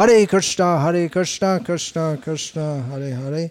Hare 0.00 0.26
Krishna, 0.26 0.80
Hare 0.80 1.10
Krishna, 1.10 1.60
Krishna 1.62 2.18
Krishna, 2.22 2.80
Hare 2.84 3.14
Hare. 3.14 3.50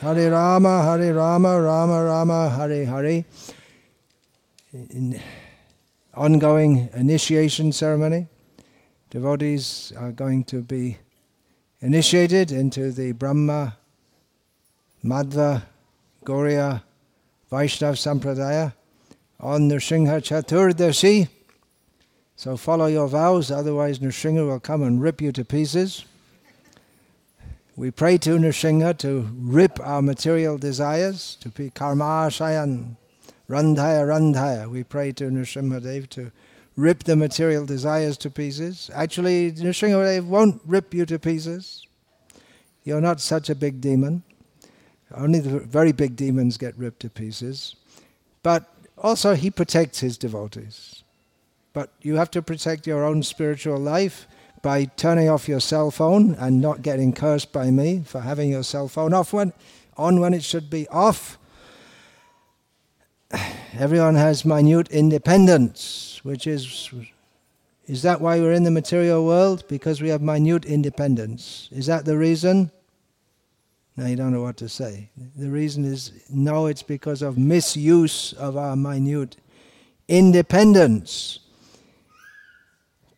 Hare 0.00 0.28
Rama, 0.28 0.82
Hare 0.82 1.14
Rama, 1.14 1.62
Rama 1.62 2.02
Rama, 2.02 2.50
Hare 2.50 2.84
Hare. 2.84 3.24
In 4.72 5.20
ongoing 6.14 6.88
initiation 6.94 7.70
ceremony. 7.70 8.26
Devotees 9.10 9.92
are 9.96 10.10
going 10.10 10.42
to 10.46 10.62
be 10.62 10.98
initiated 11.80 12.50
into 12.50 12.90
the 12.90 13.12
Brahma, 13.12 13.76
Madhva, 15.04 15.62
Gauriya, 16.24 16.82
Vaishnav 17.52 17.94
Sampradaya 17.94 18.72
on 19.38 19.70
Nrsimha 19.70 20.18
Chaturdashi. 20.26 21.28
So 22.38 22.56
follow 22.56 22.86
your 22.86 23.08
vows, 23.08 23.50
otherwise 23.50 23.98
Nrsimha 23.98 24.46
will 24.46 24.60
come 24.60 24.84
and 24.84 25.02
rip 25.02 25.20
you 25.20 25.32
to 25.32 25.44
pieces. 25.44 26.04
We 27.74 27.90
pray 27.90 28.16
to 28.18 28.38
Nrsimha 28.38 28.96
to 28.98 29.28
rip 29.34 29.80
our 29.80 30.00
material 30.00 30.56
desires, 30.56 31.36
to 31.40 31.48
be 31.48 31.70
karma 31.70 32.28
shayan, 32.30 32.94
randhaya 33.50 34.06
randhaya. 34.06 34.70
We 34.70 34.84
pray 34.84 35.10
to 35.14 35.24
Nrsimhadev 35.24 36.10
to 36.10 36.30
rip 36.76 37.02
the 37.02 37.16
material 37.16 37.66
desires 37.66 38.16
to 38.18 38.30
pieces. 38.30 38.88
Actually, 38.94 39.50
Nrsimhadev 39.50 40.24
won't 40.26 40.62
rip 40.64 40.94
you 40.94 41.06
to 41.06 41.18
pieces. 41.18 41.88
You're 42.84 43.00
not 43.00 43.20
such 43.20 43.50
a 43.50 43.56
big 43.56 43.80
demon. 43.80 44.22
Only 45.12 45.40
the 45.40 45.58
very 45.58 45.90
big 45.90 46.14
demons 46.14 46.56
get 46.56 46.78
ripped 46.78 47.00
to 47.00 47.10
pieces. 47.10 47.74
But 48.44 48.72
also, 48.96 49.34
he 49.34 49.50
protects 49.50 49.98
his 49.98 50.16
devotees. 50.16 50.97
But 51.78 51.92
you 52.02 52.16
have 52.16 52.32
to 52.32 52.42
protect 52.42 52.88
your 52.88 53.04
own 53.04 53.22
spiritual 53.22 53.78
life 53.78 54.26
by 54.62 54.86
turning 54.86 55.28
off 55.28 55.46
your 55.46 55.60
cell 55.60 55.92
phone 55.92 56.34
and 56.34 56.60
not 56.60 56.82
getting 56.82 57.12
cursed 57.12 57.52
by 57.52 57.70
me 57.70 58.02
for 58.04 58.22
having 58.22 58.50
your 58.50 58.64
cell 58.64 58.88
phone 58.88 59.14
off 59.14 59.32
when, 59.32 59.52
on 59.96 60.18
when 60.18 60.34
it 60.34 60.42
should 60.42 60.70
be 60.70 60.88
off. 60.88 61.38
Everyone 63.78 64.16
has 64.16 64.44
minute 64.44 64.88
independence, 64.88 66.18
which 66.24 66.48
is 66.48 66.92
is 67.86 68.02
that 68.02 68.20
why 68.20 68.40
we're 68.40 68.54
in 68.54 68.64
the 68.64 68.72
material 68.72 69.24
world? 69.24 69.62
Because 69.68 70.02
we 70.02 70.08
have 70.08 70.20
minute 70.20 70.64
independence. 70.64 71.68
Is 71.70 71.86
that 71.86 72.04
the 72.04 72.18
reason? 72.18 72.72
Now 73.96 74.06
you 74.06 74.16
don't 74.16 74.32
know 74.32 74.42
what 74.42 74.56
to 74.56 74.68
say. 74.68 75.10
The 75.36 75.48
reason 75.48 75.84
is 75.84 76.10
no, 76.28 76.66
it's 76.66 76.82
because 76.82 77.22
of 77.22 77.38
misuse 77.38 78.32
of 78.32 78.56
our 78.56 78.74
minute 78.74 79.36
independence. 80.08 81.38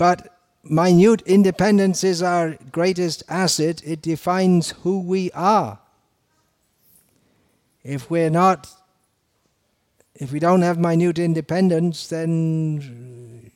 But 0.00 0.34
minute 0.64 1.20
independence 1.26 2.02
is 2.04 2.22
our 2.22 2.56
greatest 2.72 3.22
asset. 3.28 3.82
It 3.84 4.00
defines 4.00 4.70
who 4.82 4.98
we 4.98 5.30
are. 5.32 5.78
If 7.84 8.08
we're 8.08 8.30
not, 8.30 8.66
if 10.14 10.32
we 10.32 10.38
don't 10.38 10.62
have 10.62 10.78
minute 10.78 11.18
independence, 11.18 12.06
then 12.06 13.52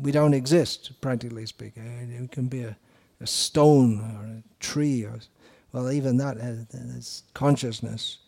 we 0.00 0.12
don't 0.12 0.34
exist, 0.34 0.92
practically 1.00 1.46
speaking. 1.46 1.82
It 2.12 2.30
can 2.30 2.46
be 2.46 2.62
a, 2.62 2.76
a 3.20 3.26
stone 3.26 3.98
or 3.98 4.26
a 4.26 4.42
tree 4.60 5.02
or 5.02 5.18
well, 5.72 5.90
even 5.90 6.16
that 6.18 6.36
uh, 6.36 6.78
is 6.96 7.24
consciousness. 7.34 8.18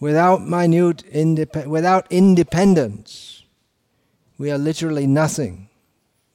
Without 0.00 0.42
minute 0.42 1.04
indep- 1.12 1.68
without 1.68 2.08
independence, 2.10 3.39
we 4.40 4.50
are 4.50 4.56
literally 4.56 5.06
nothing. 5.06 5.68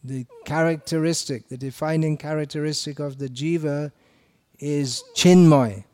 The 0.03 0.27
characteristic, 0.45 1.49
the 1.49 1.57
defining 1.57 2.17
characteristic 2.17 2.99
of 2.99 3.17
the 3.17 3.27
jiva 3.27 3.91
is 4.59 5.03
chinmay. 5.15 5.85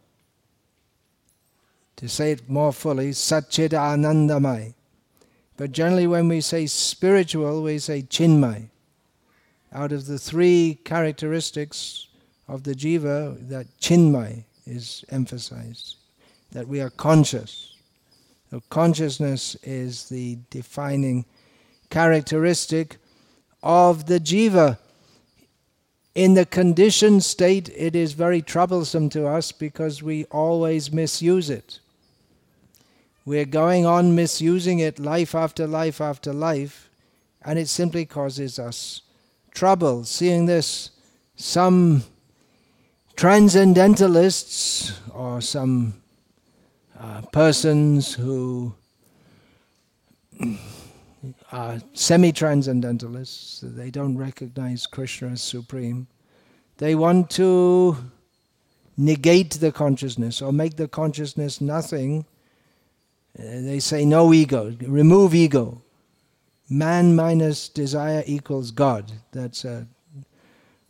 To 1.95 2.09
say 2.09 2.33
it 2.33 2.49
more 2.49 2.73
fully, 2.73 3.11
satchid 3.11 3.69
anandamay. 3.69 4.73
But 5.55 5.71
generally, 5.71 6.05
when 6.05 6.27
we 6.27 6.41
say 6.41 6.66
spiritual, 6.66 7.63
we 7.63 7.79
say 7.79 8.01
chinmay. 8.01 8.67
Out 9.71 9.94
of 9.94 10.05
the 10.05 10.19
three 10.19 10.79
characteristics 10.83 12.09
of 12.45 12.63
the 12.63 12.75
jiva, 12.75 13.47
that 13.47 13.67
chinmay 13.79 14.44
is 14.66 15.05
emphasized, 15.07 15.95
that 16.51 16.67
we 16.67 16.81
are 16.81 16.89
conscious. 16.89 17.77
So 18.50 18.61
consciousness 18.69 19.55
is 19.63 20.09
the 20.09 20.39
defining 20.50 21.23
characteristic 21.91 22.97
of 23.62 24.07
the 24.07 24.19
jiva. 24.19 24.79
In 26.16 26.34
the 26.34 26.46
conditioned 26.46 27.24
state, 27.24 27.69
it 27.75 27.96
is 27.96 28.13
very 28.13 28.41
troublesome 28.41 29.09
to 29.09 29.28
us 29.28 29.52
because 29.52 30.01
we 30.01 30.25
always 30.25 30.91
misuse 30.91 31.50
it. 31.50 31.80
We're 33.24 33.46
going 33.46 33.85
on 33.85 34.16
misusing 34.16 34.80
it 34.80 34.97
life 35.00 35.35
after 35.35 35.68
life 35.68 36.01
after 36.01 36.34
life, 36.34 36.90
and 37.44 37.59
it 37.59 37.69
simply 37.69 38.06
causes 38.06 38.57
us 38.57 39.01
trouble. 39.53 40.03
Seeing 40.03 40.47
this, 40.47 40.90
some 41.35 42.03
transcendentalists 43.16 45.00
or 45.13 45.40
some 45.41 46.01
uh, 47.00 47.22
persons 47.31 48.16
who 48.16 48.74
are 51.51 51.79
semi 51.94 52.31
transcendentalists, 52.31 53.59
they 53.62 53.91
don't 53.91 54.17
recognize 54.17 54.85
Krishna 54.85 55.29
as 55.29 55.41
supreme. 55.41 56.07
They 56.78 56.95
want 56.95 57.29
to 57.31 57.97
negate 58.97 59.51
the 59.51 59.72
consciousness 59.72 60.41
or 60.41 60.53
make 60.53 60.78
the 60.78 60.88
consciousness 60.88 61.59
nothing. 61.59 62.25
Uh, 63.38 63.44
they 63.44 63.79
say 63.79 64.06
no 64.06 64.34
ego, 64.34 64.75
remove 64.81 65.34
ego. 65.35 65.81
Man 66.69 67.16
minus 67.16 67.68
desire 67.68 68.23
equals 68.25 68.72
God. 68.72 69.12
That's 69.31 69.66
a 69.66 69.88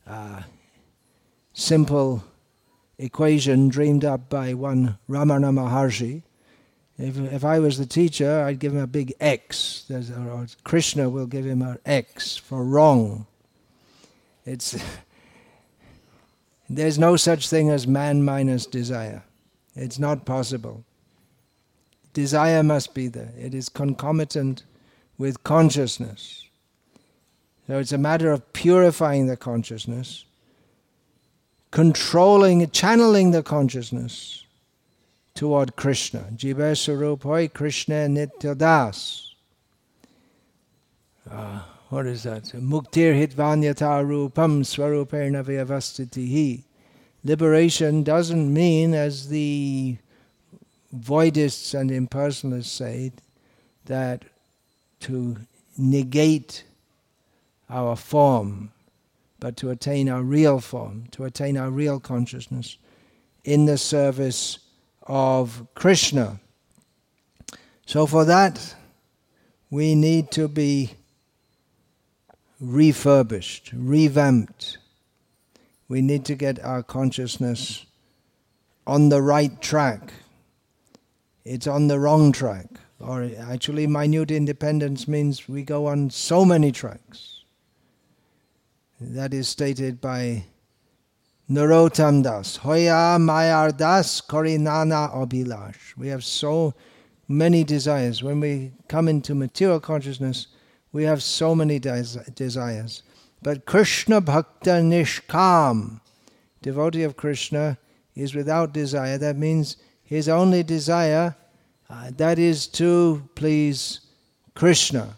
uh, 0.05 0.43
simple 1.53 2.23
equation 2.99 3.67
dreamed 3.67 4.05
up 4.05 4.29
by 4.29 4.53
one 4.53 4.99
Ramana 5.09 5.51
Maharshi. 5.51 6.21
If, 7.01 7.17
if 7.17 7.43
I 7.43 7.59
was 7.59 7.77
the 7.77 7.85
teacher, 7.85 8.43
I'd 8.43 8.59
give 8.59 8.73
him 8.73 8.81
a 8.81 8.87
big 8.87 9.13
X. 9.19 9.85
There's, 9.89 10.11
or 10.11 10.45
Krishna 10.63 11.09
will 11.09 11.25
give 11.25 11.45
him 11.45 11.61
an 11.61 11.79
X 11.85 12.37
for 12.37 12.63
wrong. 12.63 13.25
It's 14.45 14.77
there's 16.69 16.99
no 16.99 17.15
such 17.15 17.49
thing 17.49 17.69
as 17.69 17.87
man 17.87 18.23
minus 18.23 18.65
desire. 18.65 19.23
It's 19.75 19.99
not 19.99 20.25
possible. 20.25 20.83
Desire 22.13 22.61
must 22.61 22.93
be 22.93 23.07
there. 23.07 23.33
It 23.37 23.53
is 23.53 23.69
concomitant 23.69 24.63
with 25.17 25.43
consciousness. 25.43 26.45
So 27.67 27.79
it's 27.79 27.93
a 27.93 27.97
matter 27.97 28.31
of 28.31 28.53
purifying 28.53 29.27
the 29.27 29.37
consciousness 29.37 30.25
controlling, 31.71 32.69
channeling 32.71 33.31
the 33.31 33.41
consciousness 33.41 34.40
toward 35.35 35.75
Krishna. 35.75 36.27
Jiva 36.35 36.73
Sarupoi 36.75 37.51
Krishna 37.53 38.07
Nityadas. 38.07 39.27
Uh, 41.29 41.61
what 41.89 42.05
is 42.05 42.23
that? 42.23 42.43
Muktir 42.43 43.13
hitvanyata 43.15 44.03
rupam 44.05 44.63
swaruperna 44.63 45.43
vyavastitihi. 45.43 46.63
Liberation 47.23 48.03
doesn't 48.03 48.51
mean, 48.53 48.93
as 48.93 49.29
the 49.29 49.97
voidists 50.95 51.79
and 51.79 51.91
impersonalists 51.91 52.65
say, 52.65 53.11
that 53.85 54.23
to 55.01 55.37
negate 55.77 56.63
our 57.69 57.95
form 57.95 58.71
but 59.41 59.57
to 59.57 59.71
attain 59.71 60.07
our 60.07 60.21
real 60.21 60.59
form, 60.59 61.05
to 61.11 61.25
attain 61.25 61.57
our 61.57 61.71
real 61.71 61.99
consciousness 61.99 62.77
in 63.43 63.65
the 63.65 63.77
service 63.77 64.59
of 65.03 65.67
Krishna. 65.75 66.39
So, 67.85 68.05
for 68.05 68.25
that, 68.25 68.75
we 69.69 69.95
need 69.95 70.31
to 70.31 70.47
be 70.47 70.91
refurbished, 72.59 73.71
revamped. 73.73 74.77
We 75.87 76.01
need 76.01 76.25
to 76.25 76.35
get 76.35 76.63
our 76.63 76.83
consciousness 76.83 77.85
on 78.85 79.09
the 79.09 79.21
right 79.21 79.61
track. 79.61 80.13
It's 81.43 81.67
on 81.67 81.87
the 81.87 81.99
wrong 81.99 82.31
track. 82.31 82.67
Or 82.99 83.29
actually, 83.39 83.87
minute 83.87 84.29
independence 84.29 85.07
means 85.07 85.49
we 85.49 85.63
go 85.63 85.87
on 85.87 86.11
so 86.11 86.45
many 86.45 86.71
tracks. 86.71 87.43
That 88.99 89.33
is 89.33 89.47
stated 89.47 89.99
by 89.99 90.45
Narottam 91.51 92.23
Das. 92.23 92.55
Hoya 92.63 93.17
Mayar 93.19 93.75
Das 93.75 94.21
Korinana 94.21 95.13
Abhilash. 95.13 95.97
We 95.97 96.07
have 96.07 96.23
so 96.23 96.73
many 97.27 97.65
desires. 97.65 98.23
When 98.23 98.39
we 98.39 98.71
come 98.87 99.09
into 99.09 99.35
material 99.35 99.81
consciousness, 99.81 100.47
we 100.93 101.03
have 101.03 101.21
so 101.21 101.53
many 101.53 101.77
des- 101.77 102.23
desires. 102.35 103.03
But 103.41 103.65
Krishna 103.65 104.21
Bhakta 104.21 104.79
Nishkam, 104.81 105.99
devotee 106.61 107.03
of 107.03 107.17
Krishna, 107.17 107.77
is 108.15 108.33
without 108.33 108.71
desire. 108.71 109.17
That 109.17 109.35
means 109.35 109.75
his 110.05 110.29
only 110.29 110.63
desire, 110.63 111.35
uh, 111.89 112.11
that 112.15 112.39
is 112.39 112.65
to 112.67 113.27
please 113.35 113.99
Krishna. 114.55 115.17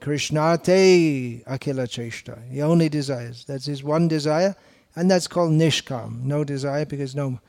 Krishnate 0.00 1.44
Akila 1.44 1.86
Cheshta. 1.86 2.38
He 2.50 2.62
only 2.62 2.88
desires. 2.88 3.44
That's 3.44 3.66
his 3.66 3.84
one 3.84 4.08
desire, 4.08 4.56
and 4.96 5.10
that's 5.10 5.26
called 5.26 5.52
Nishkam. 5.52 6.22
No 6.22 6.44
desire 6.44 6.84
because 6.84 7.14
no 7.14 7.40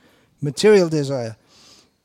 material 0.42 0.90
desire. 0.90 1.36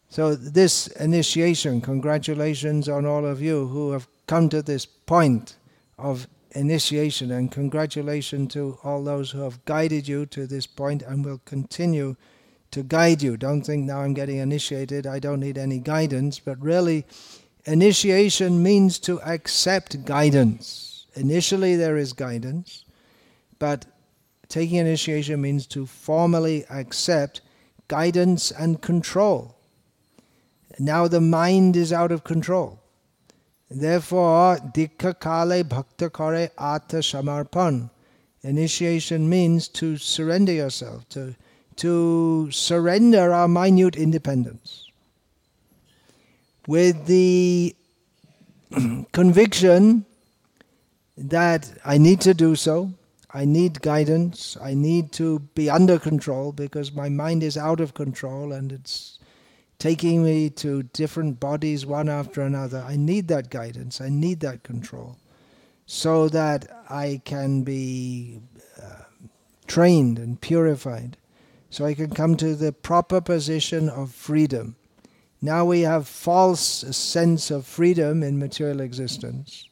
So, 0.09 0.35
this 0.35 0.89
initiation, 0.89 1.81
congratulations 1.81 2.89
on 2.89 3.07
all 3.07 3.25
of 3.25 3.41
you 3.41 3.69
who 3.69 3.93
have 3.93 4.09
come 4.27 4.49
to 4.49 4.61
this 4.61 4.85
point 4.85 5.57
of 5.99 6.27
initiation, 6.53 7.31
and 7.31 7.51
congratulations 7.51 8.53
to 8.55 8.79
all 8.83 9.05
those 9.05 9.31
who 9.31 9.41
have 9.41 9.65
guided 9.67 10.09
you 10.09 10.27
to 10.27 10.47
this 10.49 10.67
point 10.67 11.03
and 11.03 11.25
will 11.25 11.41
continue 11.45 12.17
to 12.73 12.83
guide 12.83 13.23
you. 13.23 13.37
Don't 13.37 13.63
think 13.63 13.85
now 13.85 14.01
I'm 14.01 14.15
getting 14.15 14.39
initiated, 14.39 15.07
I 15.07 15.21
don't 15.21 15.41
need 15.41 15.59
any 15.59 15.79
guidance, 15.79 16.41
but 16.41 16.61
really, 16.61 17.05
initiation 17.65 18.63
means 18.63 18.99
to 19.01 19.21
accept 19.23 20.05
guidance. 20.05 21.07
Initially, 21.15 21.77
there 21.77 21.97
is 21.97 22.13
guidance, 22.13 22.85
but 23.59 23.87
taking 24.51 24.79
initiation 24.79 25.41
means 25.41 25.67
to 25.69 25.87
formally 25.87 26.67
accept 26.69 27.41
guidance 27.89 28.51
and 28.51 28.83
control. 28.83 29.57
Now 30.79 31.09
the 31.09 31.21
mind 31.21 31.77
is 31.77 31.93
out 31.93 32.13
of 32.13 32.25
control. 32.25 32.81
Therefore, 33.71 34.57
dikha 34.57 35.19
kale 35.21 35.63
bhakta 35.63 36.11
kare 36.11 36.51
samarpan. 36.59 37.91
Initiation 38.43 39.29
means 39.29 39.69
to 39.69 39.97
surrender 39.97 40.53
yourself, 40.53 41.09
to, 41.11 41.37
to 41.77 42.51
surrender 42.51 43.33
our 43.33 43.47
minute 43.47 43.97
independence. 43.97 44.89
With 46.67 47.07
the 47.07 47.77
conviction 49.13 50.07
that 51.17 51.71
I 51.85 51.99
need 51.99 52.21
to 52.23 52.35
do 52.35 52.57
so, 52.57 52.93
I 53.33 53.45
need 53.45 53.81
guidance, 53.81 54.57
I 54.61 54.75
need 54.75 55.13
to 55.13 55.39
be 55.55 55.71
under 55.71 55.99
control 55.99 56.53
because 56.53 56.93
my 56.93 57.09
mind 57.09 57.43
is 57.43 57.57
out 57.57 57.81
of 57.81 57.95
control 57.95 58.53
and 58.53 58.73
it's 58.73 59.19
taking 59.79 60.25
me 60.25 60.51
to 60.51 60.83
different 60.83 61.41
bodies 61.41 61.87
one 61.87 62.09
after 62.09 62.43
another. 62.43 62.85
I 62.87 62.97
need 62.97 63.29
that 63.29 63.49
guidance, 63.49 64.01
I 64.01 64.09
need 64.09 64.41
that 64.41 64.63
control, 64.63 65.17
so 65.87 66.29
that 66.29 66.69
I 66.91 67.23
can 67.25 67.63
be 67.63 68.41
uh, 68.83 69.05
trained 69.69 70.19
and 70.19 70.41
purified, 70.41 71.17
so 71.71 71.87
I 71.87 71.95
can 71.95 72.11
come 72.11 72.37
to 72.37 72.57
the 72.57 72.73
proper 72.73 73.21
position 73.21 73.89
of 73.89 74.13
freedom. 74.13 74.75
Now 75.41 75.65
we 75.65 75.83
have 75.83 76.07
false 76.07 76.61
sense 76.61 77.51
of 77.51 77.65
freedom 77.65 78.23
in 78.23 78.39
material 78.39 78.81
existence. 78.81 79.70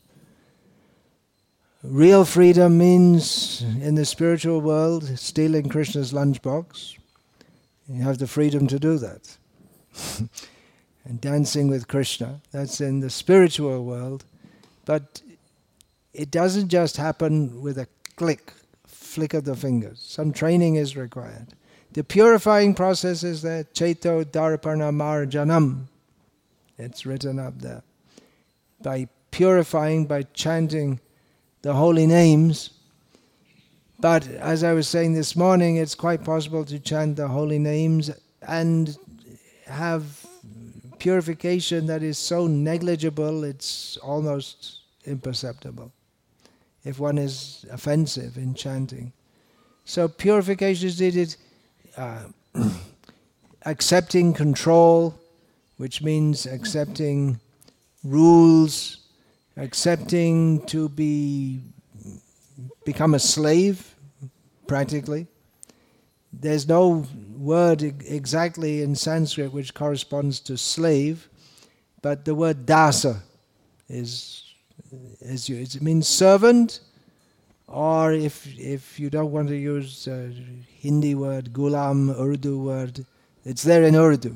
Real 1.85 2.25
freedom 2.25 2.77
means, 2.77 3.63
in 3.63 3.95
the 3.95 4.05
spiritual 4.05 4.61
world, 4.61 5.17
stealing 5.17 5.69
Krishna's 5.69 6.13
lunchbox. 6.13 6.99
You 7.89 8.03
have 8.03 8.19
the 8.19 8.27
freedom 8.27 8.67
to 8.67 8.81
do 8.81 8.99
that. 8.99 9.39
and 11.05 11.21
dancing 11.21 11.69
with 11.69 11.87
Krishna. 11.87 12.41
That's 12.51 12.81
in 12.81 12.99
the 12.99 13.11
spiritual 13.11 13.85
world. 13.85 14.25
But 14.87 15.23
it 16.13 16.33
doesn't 16.33 16.67
just 16.69 16.97
happen 16.97 17.63
with 17.63 17.79
a 17.79 17.87
click, 18.17 18.53
flick 18.85 19.33
of 19.33 19.45
the 19.45 19.55
fingers. 19.55 20.01
Some 20.03 20.33
training 20.33 20.75
is 20.75 20.97
required. 20.97 21.47
The 21.93 22.03
purifying 22.03 22.75
process 22.75 23.23
is 23.23 23.43
there, 23.43 23.63
Cheto 23.63 24.25
Darpana 24.25 24.93
Marjanam. 24.93 25.85
It's 26.77 27.07
written 27.07 27.39
up 27.39 27.61
there. 27.61 27.83
By 28.83 29.09
purifying, 29.31 30.07
by 30.07 30.25
chanting 30.35 30.99
the 31.63 31.75
holy 31.75 32.07
names. 32.07 32.71
But 34.01 34.29
as 34.29 34.63
I 34.63 34.73
was 34.73 34.89
saying 34.89 35.15
this 35.15 35.35
morning, 35.35 35.77
it's 35.77 35.95
quite 35.95 36.25
possible 36.25 36.65
to 36.65 36.79
chant 36.79 37.17
the 37.17 37.29
holy 37.29 37.59
names 37.59 38.11
and 38.43 38.97
have 39.67 40.27
purification 40.99 41.87
that 41.87 42.03
is 42.03 42.19
so 42.19 42.47
negligible 42.47 43.45
it's 43.45 43.97
almost 43.99 44.81
imperceptible 45.05 45.93
if 46.85 46.99
one 46.99 47.19
is 47.19 47.65
offensive 47.71 48.37
in 48.37 48.55
chanting. 48.55 49.13
So 49.85 50.09
purification 50.09 50.89
is 50.89 51.01
needed, 51.01 51.37
uh, 51.97 52.25
accepting 53.65 54.33
control, 54.33 55.19
which 55.77 56.03
means 56.03 56.47
accepting 56.47 57.41
rules, 58.05 59.08
accepting 59.59 60.65
to 60.67 60.89
be 60.89 61.61
become 62.85 63.15
a 63.15 63.19
slave, 63.19 63.95
practically. 64.67 65.27
There's 66.33 66.67
no 66.69 67.07
word 67.37 67.83
exactly 67.83 68.83
in 68.83 68.95
Sanskrit 68.95 69.53
which 69.53 69.75
corresponds 69.75 70.41
to 70.41 70.57
slave, 70.57 71.29
but 72.01 72.25
the 72.25 72.35
word 72.35 72.65
dasa 72.65 73.21
is, 73.89 74.55
is 75.21 75.49
used. 75.49 75.77
It 75.77 75.83
means 75.83 76.09
servant, 76.09 76.81
or 77.67 78.13
if, 78.13 78.47
if 78.59 78.99
you 78.99 79.11
don't 79.11 79.33
want 79.33 79.49
to 79.49 79.57
use 79.57 80.07
a 80.07 80.33
Hindi 80.81 81.15
word, 81.15 81.53
gulam, 81.53 82.19
Urdu 82.19 82.59
word, 82.59 83.05
it's 83.45 83.63
there 83.63 83.85
in 83.85 83.95
Urdu. 83.95 84.35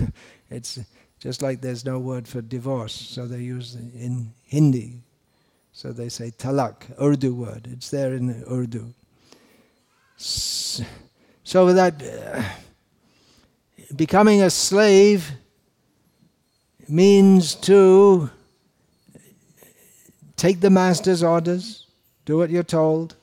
it's 0.50 0.78
just 1.20 1.42
like 1.42 1.60
there's 1.60 1.84
no 1.84 1.98
word 1.98 2.26
for 2.26 2.40
divorce, 2.40 2.94
so 2.94 3.26
they 3.26 3.40
use 3.40 3.74
in 3.74 4.32
Hindi. 4.44 5.02
So 5.72 5.92
they 5.92 6.08
say 6.08 6.30
talak, 6.30 6.90
Urdu 7.00 7.34
word. 7.34 7.68
It's 7.70 7.90
there 7.90 8.14
in 8.14 8.42
Urdu. 8.50 8.92
So 10.16 11.72
that 11.72 12.02
uh, 12.02 12.42
becoming 13.94 14.42
a 14.42 14.50
slave 14.50 15.30
means 16.88 17.54
to 17.54 18.30
take 20.36 20.60
the 20.60 20.70
master's 20.70 21.22
orders, 21.22 21.86
do 22.24 22.38
what 22.38 22.50
you're 22.50 22.62
told. 22.62 23.14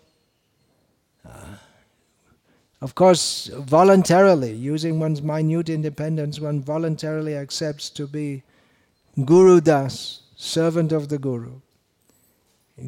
Of 2.79 2.93
course, 2.93 3.47
voluntarily, 3.47 4.53
using 4.53 4.99
one's 4.99 5.21
minute 5.21 5.69
independence, 5.69 6.39
one 6.39 6.61
voluntarily 6.61 7.35
accepts 7.35 7.89
to 7.91 8.05
be 8.05 8.43
Guru 9.25 9.61
Das, 9.61 10.21
servant 10.35 10.91
of 10.91 11.09
the 11.09 11.17
Guru. 11.17 11.61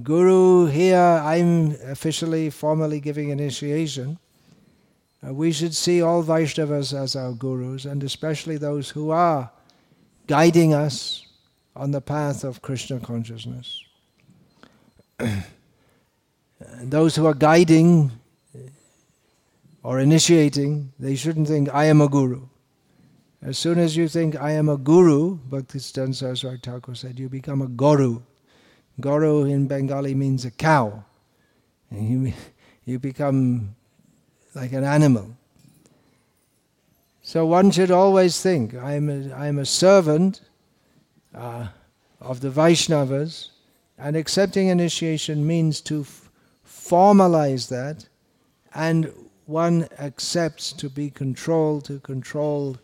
Guru, 0.04 0.68
here 0.68 1.00
I'm 1.24 1.72
officially, 1.86 2.52
formally 2.52 3.00
giving 3.00 3.30
initiation. 3.30 4.20
Uh, 5.26 5.34
we 5.34 5.52
should 5.52 5.74
see 5.74 6.04
all 6.04 6.24
Vaishnavas 6.24 6.94
as 6.94 7.16
our 7.16 7.34
gurus, 7.34 7.86
and 7.86 8.04
especially 8.04 8.58
those 8.58 8.92
who 8.92 9.10
are 9.10 9.50
guiding 10.28 10.76
us 10.76 11.26
on 11.76 11.90
the 11.90 12.02
path 12.02 12.44
of 12.44 12.62
Krishna 12.62 13.00
consciousness. 13.00 13.84
those 16.84 17.16
who 17.16 17.26
are 17.26 17.34
guiding 17.34 18.12
or 19.84 20.00
initiating, 20.00 20.92
they 21.00 21.16
shouldn't 21.16 21.48
think, 21.48 21.74
I 21.74 21.86
am 21.86 22.02
a 22.02 22.10
guru. 22.10 22.48
As 23.42 23.58
soon 23.58 23.80
as 23.80 23.96
you 23.96 24.08
think, 24.08 24.36
I 24.36 24.52
am 24.52 24.68
a 24.68 24.78
guru, 24.78 25.38
Bhaktisiddhanta 25.50 26.16
Saraswati 26.16 26.60
Thakur 26.62 26.96
said, 26.96 27.18
you 27.18 27.30
become 27.30 27.62
a 27.62 27.68
guru. 27.68 28.22
Guru 29.00 29.46
in 29.46 29.68
Bengali 29.68 30.14
means 30.14 30.44
a 30.44 30.52
cow. 30.52 31.06
And 31.90 32.10
you, 32.10 32.34
you 32.84 33.00
become 33.00 33.76
like 34.56 34.74
an 34.74 34.84
animal. 34.84 35.38
So 37.22 37.46
one 37.46 37.72
should 37.72 37.92
always 37.92 38.42
think, 38.42 38.76
I'm 38.76 39.10
a, 39.10 39.34
I'm 39.34 39.60
a 39.60 39.66
servant 39.66 40.42
uh, 41.34 41.68
of 42.20 42.42
the 42.42 42.50
Vaishnavas, 42.50 43.52
and 43.98 44.16
accepting 44.16 44.68
initiation 44.68 45.46
means 45.46 45.80
to 45.82 46.02
f- 46.02 46.30
formalize 46.68 47.70
that, 47.70 48.08
and 48.74 49.14
one 49.50 49.88
accepts 49.98 50.72
to 50.74 50.90
be 50.90 51.10
controlled, 51.10 51.84
to 51.86 52.00
control 52.00 52.78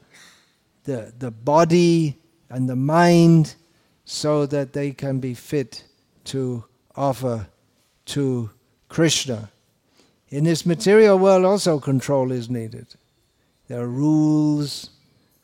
the, 0.84 1.14
the 1.20 1.30
body 1.30 2.18
and 2.50 2.68
the 2.68 2.76
mind 2.76 3.56
so 4.04 4.46
that 4.48 4.74
they 4.74 4.92
can 4.92 5.20
be 5.20 5.34
fit 5.34 5.84
to 6.24 6.64
offer 6.96 7.48
to 8.06 8.50
Krishna. 8.90 9.52
In 10.30 10.44
this 10.44 10.66
material 10.66 11.20
world, 11.20 11.46
also 11.46 11.80
control 11.80 12.32
is 12.32 12.50
needed. 12.50 12.88
There 13.68 13.82
are 13.82 13.88
rules 13.88 14.90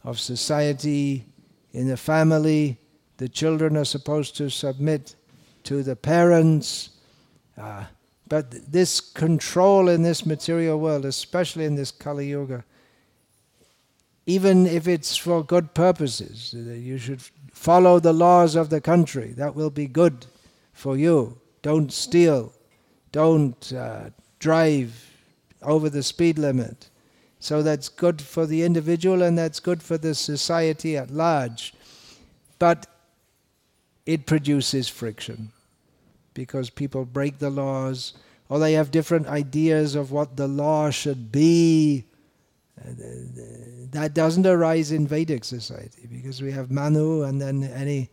of 0.03 0.19
society, 0.19 1.25
in 1.73 1.87
the 1.87 1.97
family, 1.97 2.77
the 3.17 3.29
children 3.29 3.77
are 3.77 3.85
supposed 3.85 4.35
to 4.37 4.49
submit 4.49 5.15
to 5.63 5.83
the 5.83 5.95
parents. 5.95 6.89
Uh, 7.55 7.85
But 8.31 8.71
this 8.71 9.01
control 9.01 9.89
in 9.89 10.03
this 10.03 10.25
material 10.25 10.79
world, 10.79 11.03
especially 11.03 11.65
in 11.65 11.75
this 11.75 11.91
Kali 11.91 12.29
Yuga, 12.29 12.63
even 14.25 14.65
if 14.65 14.87
it's 14.87 15.17
for 15.17 15.43
good 15.43 15.73
purposes, 15.73 16.53
you 16.53 16.97
should 16.97 17.21
follow 17.51 17.99
the 17.99 18.13
laws 18.13 18.55
of 18.55 18.69
the 18.69 18.79
country. 18.79 19.33
That 19.33 19.53
will 19.53 19.69
be 19.69 19.85
good 19.85 20.27
for 20.71 20.95
you. 20.95 21.41
Don't 21.61 21.91
steal. 21.91 22.53
Don't 23.11 23.73
uh, 23.73 24.11
drive 24.39 25.11
over 25.61 25.89
the 25.89 26.01
speed 26.01 26.39
limit. 26.39 26.89
So 27.41 27.61
that's 27.61 27.89
good 27.89 28.21
for 28.21 28.45
the 28.45 28.63
individual 28.63 29.23
and 29.23 29.37
that's 29.37 29.59
good 29.59 29.83
for 29.83 29.97
the 29.97 30.15
society 30.15 30.95
at 30.95 31.11
large. 31.11 31.73
But 32.59 32.87
it 34.05 34.25
produces 34.25 34.87
friction 34.87 35.51
because 36.33 36.69
people 36.69 37.05
break 37.05 37.39
the 37.39 37.49
laws 37.49 38.13
or 38.49 38.59
they 38.59 38.73
have 38.73 38.91
different 38.91 39.27
ideas 39.27 39.95
of 39.95 40.11
what 40.11 40.35
the 40.35 40.47
law 40.47 40.89
should 40.89 41.31
be. 41.31 42.05
That 43.91 44.13
doesn't 44.13 44.45
arise 44.45 44.91
in 44.91 45.07
Vedic 45.07 45.43
society 45.43 46.07
because 46.11 46.41
we 46.41 46.51
have 46.51 46.71
Manu 46.71 47.23
and 47.23 47.41
then 47.41 47.63
any 47.63 48.09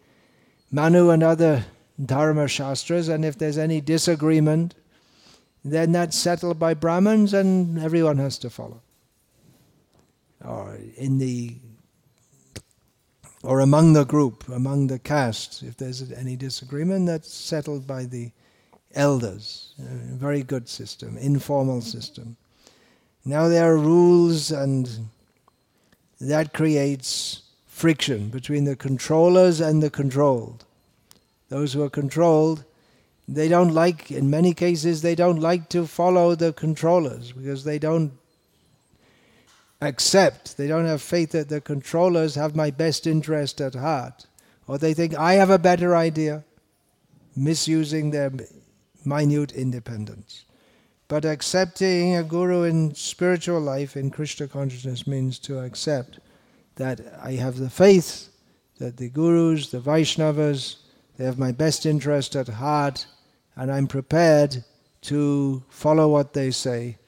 Manu 0.70 1.10
and 1.10 1.22
other 1.22 1.64
Dharma 2.04 2.46
Shastras, 2.46 3.08
and 3.08 3.24
if 3.24 3.38
there's 3.38 3.58
any 3.58 3.80
disagreement, 3.80 4.74
then 5.64 5.92
that's 5.92 6.16
settled 6.16 6.58
by 6.58 6.74
Brahmins 6.74 7.34
and 7.34 7.78
everyone 7.78 8.18
has 8.18 8.38
to 8.38 8.50
follow. 8.50 8.82
Or 10.44 10.78
in 10.96 11.18
the 11.18 11.56
or 13.42 13.60
among 13.60 13.92
the 13.92 14.04
group, 14.04 14.48
among 14.48 14.88
the 14.88 14.98
caste, 14.98 15.62
if 15.62 15.76
there's 15.76 16.10
any 16.12 16.36
disagreement, 16.36 17.06
that's 17.06 17.32
settled 17.32 17.86
by 17.86 18.04
the 18.04 18.30
elders. 18.94 19.74
A 19.78 20.16
very 20.16 20.42
good 20.42 20.68
system, 20.68 21.16
informal 21.18 21.80
system. 21.80 22.36
Now 23.24 23.48
there 23.48 23.72
are 23.72 23.76
rules, 23.76 24.50
and 24.50 25.08
that 26.20 26.52
creates 26.52 27.42
friction 27.66 28.28
between 28.28 28.64
the 28.64 28.74
controllers 28.74 29.60
and 29.60 29.82
the 29.82 29.90
controlled. 29.90 30.64
Those 31.48 31.72
who 31.72 31.82
are 31.82 31.90
controlled, 31.90 32.64
they 33.28 33.48
don't 33.48 33.72
like, 33.72 34.10
in 34.10 34.30
many 34.30 34.52
cases, 34.52 35.02
they 35.02 35.14
don't 35.14 35.40
like 35.40 35.68
to 35.68 35.86
follow 35.86 36.34
the 36.34 36.52
controllers 36.52 37.32
because 37.32 37.64
they 37.64 37.78
don't 37.78 38.12
accept, 39.80 40.56
they 40.56 40.66
don't 40.66 40.86
have 40.86 41.02
faith 41.02 41.32
that 41.32 41.48
the 41.48 41.60
controllers 41.60 42.34
have 42.34 42.56
my 42.56 42.70
best 42.70 43.06
interest 43.06 43.60
at 43.60 43.74
heart. 43.74 44.26
Or 44.66 44.78
they 44.78 44.94
think, 44.94 45.14
I 45.14 45.34
have 45.34 45.50
a 45.50 45.58
better 45.58 45.96
idea, 45.96 46.44
misusing 47.36 48.10
their 48.10 48.32
minute 49.04 49.52
independence. 49.52 50.44
But 51.06 51.24
accepting 51.24 52.16
a 52.16 52.22
guru 52.22 52.64
in 52.64 52.94
spiritual 52.94 53.60
life, 53.60 53.96
in 53.96 54.10
Krishna 54.10 54.46
consciousness, 54.46 55.06
means 55.06 55.38
to 55.40 55.60
accept 55.60 56.18
that 56.76 57.00
I 57.22 57.32
have 57.32 57.56
the 57.56 57.70
faith 57.70 58.28
that 58.78 58.96
the 58.96 59.08
gurus, 59.08 59.70
the 59.70 59.80
Vaishnavas, 59.80 60.76
they 61.16 61.24
have 61.24 61.38
my 61.38 61.50
best 61.50 61.86
interest 61.86 62.36
at 62.36 62.48
heart, 62.48 63.06
and 63.56 63.72
I'm 63.72 63.88
prepared 63.88 64.64
to 65.02 65.62
follow 65.68 66.08
what 66.08 66.32
they 66.32 66.50
say 66.50 66.98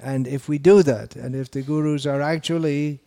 and 0.00 0.26
if 0.26 0.48
we 0.48 0.58
do 0.58 0.82
that, 0.82 1.16
and 1.16 1.34
if 1.34 1.50
the 1.50 1.62
gurus 1.62 2.06
are 2.06 2.22
actually 2.22 3.00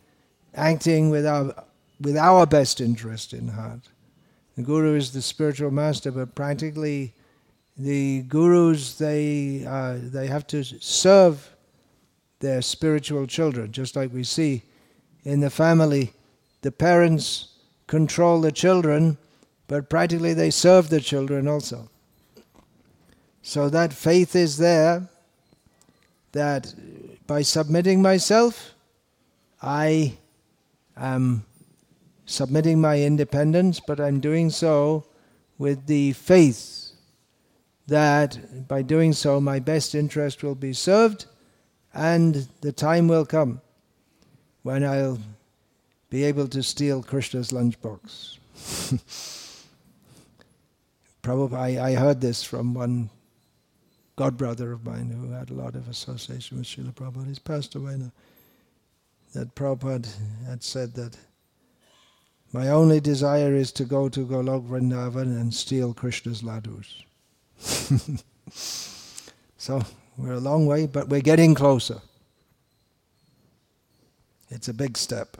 acting 0.54 1.08
with 1.10 1.26
our, 1.26 1.64
with 2.00 2.16
our 2.16 2.46
best 2.46 2.80
interest 2.80 3.32
in 3.32 3.48
heart, 3.48 3.88
the 4.56 4.62
guru 4.62 4.94
is 4.96 5.12
the 5.12 5.22
spiritual 5.22 5.70
master, 5.70 6.10
but 6.10 6.34
practically 6.34 7.14
the 7.78 8.22
gurus 8.22 8.98
they 8.98 9.64
uh, 9.66 9.96
they 9.98 10.26
have 10.26 10.46
to 10.48 10.62
serve 10.62 11.56
their 12.40 12.60
spiritual 12.60 13.26
children, 13.26 13.72
just 13.72 13.96
like 13.96 14.12
we 14.12 14.24
see 14.24 14.62
in 15.24 15.40
the 15.40 15.48
family. 15.48 16.12
The 16.60 16.72
parents 16.72 17.48
control 17.86 18.42
the 18.42 18.52
children, 18.52 19.16
but 19.68 19.88
practically 19.88 20.34
they 20.34 20.50
serve 20.50 20.90
the 20.90 21.00
children 21.00 21.48
also. 21.48 21.88
So 23.40 23.70
that 23.70 23.92
faith 23.92 24.36
is 24.36 24.58
there 24.58 25.08
that 26.32 26.74
by 27.26 27.42
submitting 27.42 28.02
myself, 28.02 28.74
I 29.60 30.14
am 30.96 31.44
submitting 32.26 32.80
my 32.80 33.00
independence, 33.00 33.80
but 33.80 34.00
I'm 34.00 34.20
doing 34.20 34.50
so 34.50 35.06
with 35.58 35.86
the 35.86 36.12
faith 36.12 36.90
that 37.86 38.68
by 38.68 38.82
doing 38.82 39.12
so 39.12 39.40
my 39.40 39.58
best 39.58 39.94
interest 39.94 40.42
will 40.42 40.54
be 40.54 40.72
served 40.72 41.26
and 41.94 42.48
the 42.60 42.72
time 42.72 43.08
will 43.08 43.26
come 43.26 43.60
when 44.62 44.84
I'll 44.84 45.18
be 46.10 46.24
able 46.24 46.48
to 46.48 46.62
steal 46.62 47.02
Krishna's 47.02 47.50
lunchbox. 47.50 48.38
Probably 51.22 51.78
I, 51.78 51.90
I 51.90 51.94
heard 51.94 52.20
this 52.20 52.42
from 52.42 52.74
one 52.74 53.10
god 54.22 54.36
brother 54.36 54.70
of 54.70 54.86
mine 54.86 55.10
who 55.10 55.32
had 55.32 55.50
a 55.50 55.52
lot 55.52 55.74
of 55.74 55.88
association 55.88 56.56
with 56.56 56.64
Srila 56.64 56.92
Prabhupada. 56.94 57.26
He's 57.26 57.40
passed 57.40 57.74
away 57.74 57.96
now. 57.96 58.12
That 59.34 59.52
Prabhupada 59.56 60.06
had 60.46 60.62
said 60.62 60.94
that 60.94 61.16
my 62.52 62.68
only 62.68 63.00
desire 63.00 63.52
is 63.52 63.72
to 63.72 63.84
go 63.84 64.08
to 64.08 64.24
Golok 64.24 64.68
Vrindavan 64.68 65.40
and 65.40 65.52
steal 65.52 65.92
Krishna's 65.92 66.44
ladus. 66.44 67.02
so 69.58 69.82
we're 70.16 70.34
a 70.34 70.38
long 70.38 70.66
way, 70.66 70.86
but 70.86 71.08
we're 71.08 71.20
getting 71.20 71.52
closer. 71.56 72.00
It's 74.50 74.68
a 74.68 74.74
big 74.74 74.96
step. 74.96 75.36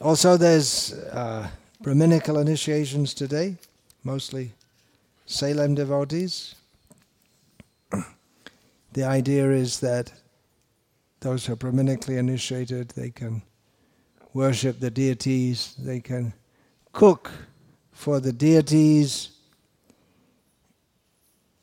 Also, 0.00 0.36
there's 0.36 0.92
uh, 0.92 1.48
Brahminical 1.80 2.38
initiations 2.38 3.14
today, 3.14 3.56
mostly 4.04 4.52
Salem 5.26 5.74
devotees. 5.74 6.54
The 8.92 9.04
idea 9.04 9.50
is 9.50 9.80
that 9.80 10.12
those 11.20 11.46
who 11.46 11.52
are 11.52 11.56
Brahminically 11.56 12.16
initiated, 12.16 12.90
they 12.90 13.10
can 13.10 13.42
worship 14.32 14.80
the 14.80 14.90
deities, 14.90 15.74
they 15.78 16.00
can 16.00 16.32
cook 16.92 17.30
for 17.92 18.20
the 18.20 18.32
deities. 18.32 19.30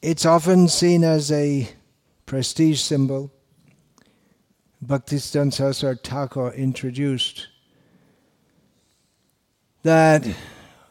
It's 0.02 0.26
often 0.26 0.68
seen 0.68 1.04
as 1.04 1.32
a 1.32 1.70
prestige 2.26 2.82
symbol. 2.82 3.32
Bhaktisiddhanta 4.86 5.54
Saraswati 5.54 6.00
Thakur 6.04 6.52
introduced 6.52 7.48
that 9.84 10.28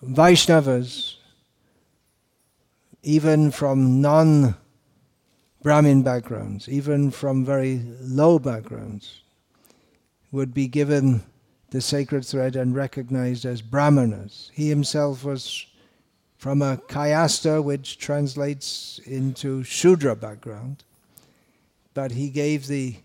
Vaishnavas, 0.02 1.16
even 3.02 3.50
from 3.50 4.00
non 4.00 4.56
Brahmin 5.64 6.02
backgrounds, 6.02 6.68
even 6.68 7.10
from 7.10 7.42
very 7.42 7.80
low 8.02 8.38
backgrounds, 8.38 9.22
would 10.30 10.52
be 10.52 10.68
given 10.68 11.22
the 11.70 11.80
sacred 11.80 12.26
thread 12.26 12.54
and 12.54 12.74
recognized 12.74 13.46
as 13.46 13.62
Brahmanas. 13.62 14.50
He 14.52 14.68
himself 14.68 15.24
was 15.24 15.66
from 16.36 16.60
a 16.60 16.76
Kayastha, 16.76 17.64
which 17.64 17.96
translates 17.96 19.00
into 19.06 19.64
Shudra 19.64 20.14
background, 20.14 20.84
but 21.94 22.10
he 22.10 22.28
gave 22.28 22.66
the 22.66 22.96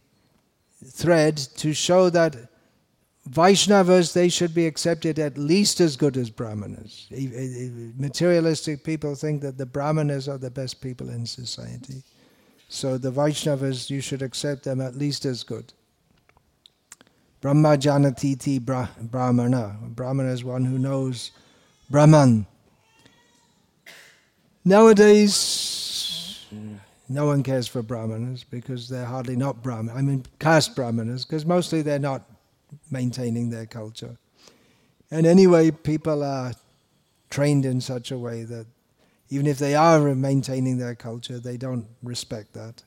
thread 0.84 1.38
to 1.38 1.74
show 1.74 2.10
that 2.10 2.36
Vaishnavas, 3.30 4.12
they 4.12 4.28
should 4.28 4.54
be 4.54 4.66
accepted 4.66 5.18
at 5.18 5.38
least 5.38 5.80
as 5.80 5.96
good 5.96 6.18
as 6.18 6.30
Brahmanas. 6.30 7.08
Materialistic 7.98 8.84
people 8.84 9.16
think 9.16 9.42
that 9.44 9.58
the 9.58 9.66
Brahmanas 9.66 10.28
are 10.28 10.38
the 10.38 10.52
best 10.52 10.82
people 10.82 11.10
in 11.10 11.26
society. 11.26 12.04
So 12.70 13.00
the 13.00 13.12
Vaishnavas, 13.12 13.90
you 13.90 14.00
should 14.00 14.22
accept 14.22 14.64
them 14.64 14.80
at 14.80 14.96
least 14.96 15.26
as 15.26 15.44
good. 15.44 15.74
Brahma 17.42 17.70
janatiti 17.70 18.62
brahmana. 18.62 19.78
Brahmana 19.82 20.30
is 20.30 20.44
one 20.44 20.66
who 20.66 20.78
knows 20.78 21.32
Brahman. 21.90 22.46
Nowadays, 24.64 26.46
no 27.08 27.26
one 27.26 27.42
cares 27.42 27.68
for 27.68 27.82
Brahmanas 27.82 28.44
because 28.44 28.88
they're 28.88 29.06
hardly 29.06 29.36
not 29.36 29.64
Brahman. 29.64 29.98
I 29.98 30.02
mean, 30.04 30.26
caste 30.38 30.76
Brahmanas, 30.76 31.26
because 31.26 31.46
mostly 31.46 31.82
they're 31.82 31.98
not 31.98 32.30
maintaining 32.92 33.50
their 33.50 33.66
culture. 33.66 34.18
And 35.10 35.26
anyway, 35.26 35.72
people 35.72 36.24
are 36.24 36.54
trained 37.32 37.66
in 37.66 37.82
such 37.82 38.12
a 38.12 38.18
way 38.18 38.44
that 38.44 38.68
even 39.30 39.46
if 39.46 39.60
they 39.60 39.76
are 39.76 40.16
maintaining 40.16 40.78
their 40.78 40.96
culture, 40.96 41.40
they 41.40 41.58
don't 41.58 41.86
respect 42.04 42.54
that. 42.54 42.84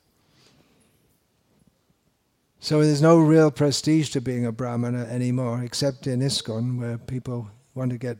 So 2.60 2.80
there's 2.80 3.02
no 3.02 3.18
real 3.18 3.50
prestige 3.50 4.10
to 4.10 4.20
being 4.20 4.46
a 4.46 4.52
Brahmana 4.52 5.04
anymore, 5.06 5.62
except 5.64 6.06
in 6.06 6.20
ISKCON, 6.20 6.78
where 6.78 6.98
people 6.98 7.48
want 7.74 7.90
to 7.90 7.98
get 7.98 8.18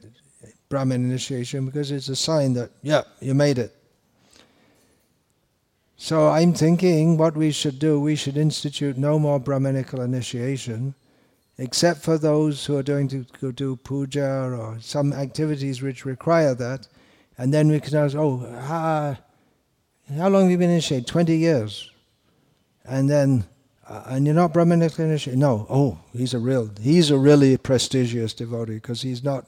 Brahmin 0.69 1.05
initiation 1.05 1.67
because 1.67 1.93
it's 1.93 2.09
a 2.09 2.17
sign 2.17 2.55
that, 2.55 2.71
yeah, 2.83 3.03
you 3.21 3.35
made 3.35 3.59
it. 3.59 3.77
So 5.97 6.29
I'm 6.29 6.55
thinking 6.55 7.17
what 7.17 7.37
we 7.37 7.53
should 7.53 7.79
do, 7.79 8.01
we 8.01 8.17
should 8.17 8.37
institute 8.37 8.99
no 8.99 9.19
more 9.21 9.39
Brahminical 9.39 10.01
initiation, 10.01 10.95
except 11.59 12.03
for 12.03 12.19
those 12.19 12.67
who 12.67 12.77
are 12.77 12.83
going 12.83 13.07
to 13.09 13.25
go 13.41 13.53
do 13.53 13.77
puja 13.77 14.51
or 14.59 14.79
some 14.81 15.13
activities 15.13 15.83
which 15.83 16.05
require 16.05 16.57
that. 16.57 16.89
And 17.43 17.53
then 17.53 17.67
we 17.67 17.81
can 17.81 17.97
ask, 17.97 18.15
oh, 18.15 18.37
how, 18.37 19.19
how 20.17 20.29
long 20.29 20.43
have 20.43 20.51
you 20.53 20.59
been 20.59 20.71
initiated? 20.71 21.09
20 21.09 21.37
years. 21.37 21.91
And 22.85 23.11
then, 23.11 23.47
uh, 23.89 24.05
and 24.07 24.27
you're 24.27 24.35
not 24.37 24.53
Brahminical 24.53 25.05
initiated? 25.05 25.41
No. 25.41 25.67
Oh, 25.69 25.99
he's 26.13 26.35
a 26.35 26.39
real, 26.39 26.71
he's 26.81 27.11
a 27.11 27.19
really 27.19 27.57
prestigious 27.57 28.33
devotee 28.33 28.75
because 28.75 29.03
he's 29.03 29.25
not 29.25 29.45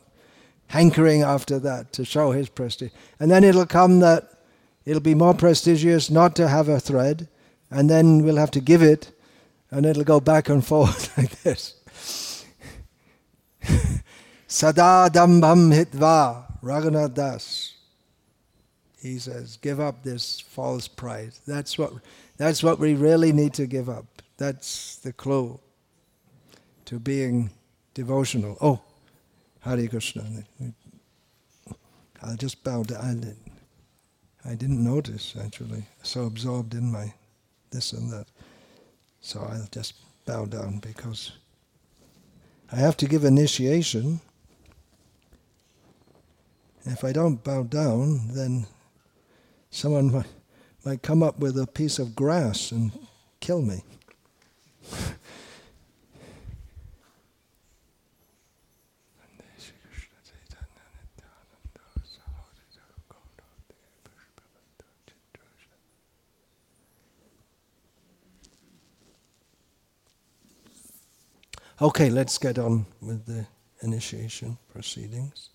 hankering 0.66 1.22
after 1.22 1.60
that 1.60 1.92
to 1.92 2.04
show 2.04 2.32
his 2.32 2.48
prestige. 2.48 2.90
And 3.20 3.30
then 3.30 3.44
it'll 3.44 3.64
come 3.64 4.00
that 4.00 4.28
it'll 4.84 5.00
be 5.00 5.14
more 5.14 5.32
prestigious 5.32 6.10
not 6.10 6.34
to 6.34 6.48
have 6.48 6.68
a 6.68 6.80
thread, 6.80 7.28
and 7.70 7.88
then 7.88 8.24
we'll 8.24 8.38
have 8.38 8.50
to 8.50 8.60
give 8.60 8.82
it, 8.82 9.12
and 9.70 9.86
it'll 9.86 10.02
go 10.02 10.18
back 10.18 10.48
and 10.48 10.66
forth 10.72 11.16
like 11.16 11.40
this. 11.42 12.44
Sada 14.48 15.08
dambam 15.12 15.72
hitva, 15.72 16.60
Raghunath 16.60 17.14
Das. 17.14 17.63
He 19.04 19.18
says, 19.18 19.58
give 19.58 19.80
up 19.80 20.02
this 20.02 20.40
false 20.40 20.88
pride. 20.88 21.32
That's 21.46 21.76
what, 21.76 21.92
that's 22.38 22.62
what 22.62 22.78
we 22.78 22.94
really 22.94 23.34
need 23.34 23.52
to 23.52 23.66
give 23.66 23.90
up. 23.90 24.06
That's 24.38 24.96
the 24.96 25.12
clue 25.12 25.60
to 26.86 26.98
being 26.98 27.50
devotional. 27.92 28.56
Oh, 28.62 28.80
Hare 29.60 29.86
Krishna. 29.88 30.24
I'll 32.22 32.36
just 32.36 32.64
bow 32.64 32.82
down. 32.82 33.36
I 34.42 34.54
didn't 34.54 34.82
notice 34.82 35.34
actually. 35.38 35.84
So 36.02 36.24
absorbed 36.24 36.72
in 36.72 36.90
my 36.90 37.12
this 37.72 37.92
and 37.92 38.10
that. 38.10 38.28
So 39.20 39.40
I'll 39.40 39.68
just 39.70 39.96
bow 40.24 40.46
down 40.46 40.78
because 40.78 41.32
I 42.72 42.76
have 42.76 42.96
to 42.96 43.06
give 43.06 43.24
initiation. 43.24 44.22
If 46.86 47.04
I 47.04 47.12
don't 47.12 47.44
bow 47.44 47.64
down, 47.64 48.28
then 48.32 48.66
someone 49.74 50.24
might, 50.84 51.02
come 51.02 51.22
up 51.22 51.38
with 51.38 51.58
a 51.58 51.66
piece 51.66 51.98
of 51.98 52.14
grass 52.14 52.70
and 52.70 52.92
kill 53.40 53.60
me. 53.60 53.82
Okay, 71.82 72.08
let's 72.08 72.38
get 72.38 72.58
on 72.58 72.86
with 73.02 73.26
the 73.26 73.46
initiation 73.82 74.56
proceedings. 74.72 75.50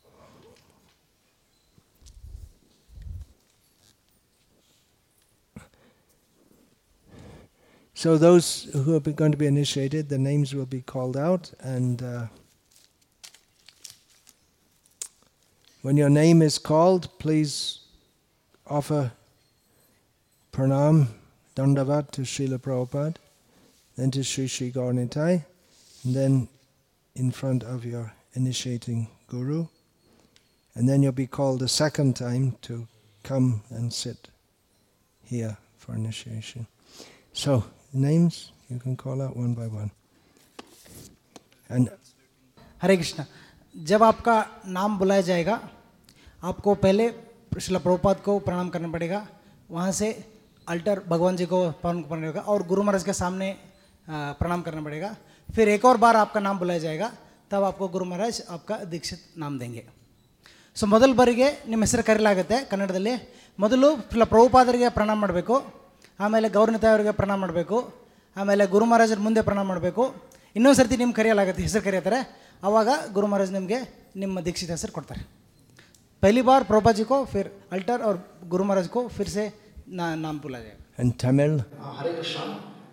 So, 7.99 8.17
those 8.17 8.63
who 8.71 8.95
are 8.95 9.01
going 9.01 9.33
to 9.33 9.37
be 9.37 9.45
initiated, 9.45 10.07
the 10.07 10.17
names 10.17 10.55
will 10.55 10.65
be 10.65 10.79
called 10.79 11.17
out, 11.17 11.51
and 11.59 12.01
uh, 12.01 12.27
when 15.81 15.97
your 15.97 16.09
name 16.09 16.41
is 16.41 16.57
called, 16.59 17.09
please 17.19 17.81
offer 18.65 19.11
pranam, 20.53 21.07
dandavat 21.57 22.11
to 22.11 22.21
Srila 22.21 22.59
Prabhupada, 22.59 23.17
then 23.97 24.11
to 24.11 24.23
Sri 24.23 24.47
Sri 24.47 24.71
Gaurnitai 24.71 25.43
and 26.05 26.15
then 26.15 26.47
in 27.15 27.31
front 27.31 27.63
of 27.63 27.83
your 27.83 28.13
initiating 28.33 29.09
guru. 29.27 29.67
And 30.73 30.87
then 30.87 31.03
you'll 31.03 31.11
be 31.11 31.27
called 31.27 31.61
a 31.63 31.67
second 31.67 32.15
time 32.15 32.55
to 32.61 32.87
come 33.23 33.61
and 33.69 33.91
sit 33.91 34.29
here 35.21 35.57
for 35.77 35.95
initiation. 35.95 36.65
So, 37.33 37.65
names 37.96 38.52
you 38.70 38.78
can 38.78 38.96
call 38.96 39.22
out 39.22 39.36
one 39.36 39.54
by 39.54 39.66
one. 39.72 39.90
And 41.70 41.88
हरे 42.82 42.96
कृष्ण 42.96 43.24
जब 43.74 44.02
आपका 44.02 44.36
नाम 44.68 44.98
बुलाया 44.98 45.22
जाएगा 45.22 45.56
आपको 46.42 46.74
पहले 46.76 47.08
शिला 47.60 47.78
प्रभुपाद 47.78 48.16
को 48.20 48.38
प्रणाम 48.46 48.68
करना 48.68 48.88
पड़ेगा 48.92 49.26
वहाँ 49.70 49.92
से 49.92 50.08
अल्टर 50.66 51.02
भगवान 51.08 51.36
जी 51.36 51.46
को 51.46 51.60
प्रणाम 51.82 52.02
करना 52.02 52.20
पड़ेगा 52.20 52.40
और 52.42 52.66
गुरु 52.66 52.82
महाराज 52.82 53.04
के 53.04 53.12
सामने 53.14 53.50
आ, 53.50 54.32
प्रणाम 54.34 54.62
करना 54.62 54.82
पड़ेगा 54.82 55.16
फिर 55.48 55.68
एक 55.68 55.84
और 55.84 55.96
बार 55.96 56.16
आपका 56.16 56.40
नाम 56.40 56.58
बुलाया 56.58 56.80
जाएगा 56.80 57.10
तब 57.50 57.62
आपको 57.64 57.86
ಗುರು 57.94 58.04
ಮಹಾರಾಜ್ 58.10 58.38
आपका 58.54 58.76
ದೀಕ್ಷಿತ್ 58.92 59.24
ನಾಮ 59.42 59.52
ದೇಂಗೆ 59.62 59.82
ಸೊ 60.76 60.84
ಮೊದಲ 60.94 61.10
ಬಾರಿಗೆ 61.18 61.48
ನಿಮ್ಮ 61.70 61.82
ಹೆಸರು 61.86 62.02
ಕರೆಯಲಾಗುತ್ತೆ 62.08 62.56
ಕನ್ನಡದಲ್ಲಿ 62.70 63.14
ಮೊದಲು 63.58 63.88
ಫಿಲ 64.10 64.24
ಪ್ರಭುಪಾದರಿಗೆ 64.32 64.88
ಪ್ರಣಾಮ 64.96 65.18
ಮಾಡಬೇಕು 65.24 65.56
ಆಮೇಲೆ 66.19 66.47
ಗೌರ್ನತೆಯವ್ರಿಗೆ 66.49 67.11
ಪ್ರಣಾಮ 67.19 67.39
ಮಾಡಬೇಕು. 67.39 67.77
ಆಮೇಲೆ 68.35 68.63
ಗುರು 68.73 68.85
ಮಹಾರಾಜರ 68.85 69.19
ಮುಂದೆ 69.27 69.41
ಪ್ರಣಾಮ 69.41 69.67
ಮಾಡಬೇಕು. 69.67 70.03
ಇನ್ನೊಂದು 70.55 70.77
ಸರ್ತಿ 70.77 70.97
ನಿಮ್ಮ 70.97 71.13
ಕರೆಯಲಾಗುತ್ತೆ 71.13 71.63
ಹೆಸರು 71.67 71.83
ಕರೀತಾರೆ 71.83 72.19
ಆವಾಗ 72.63 72.89
ಗುರು 73.13 73.27
ಮಹಾರಾಜ್ 73.27 73.51
ನಿಮಗೆ 73.57 73.79
ನಿಮ್ಮ 74.15 74.41
ದೀಕ್ಷಿತ 74.47 74.69
ಹೆಸರು 74.77 74.91
ಕೊಡ್ತಾರೆ. 74.97 75.21
ಪಹಲಿ 76.21 76.41
ಬಾರ್ 76.41 76.65
ಪ್ರಭಾಜಿಕೋ 76.65 77.17
ಫಿರ್ 77.25 77.49
ಅಲ್ಟರ್ 77.71 78.01
ಅವ್ರ 78.07 78.17
ಗುರು 78.49 78.63
ಮಹಾರಾಜ್ಕೋ 78.63 79.01
ಫಿರ್ಸೆ 79.17 79.45
ನಾ 79.99 80.15
ನಾಮ್ 80.15 80.39
ಪುಲಾಜೆ 80.43 80.73
ತಮಿಳ್ 81.23 81.55
ಹರೇ 81.99 82.11
ಕೃಷ್ಣ. 82.17 82.39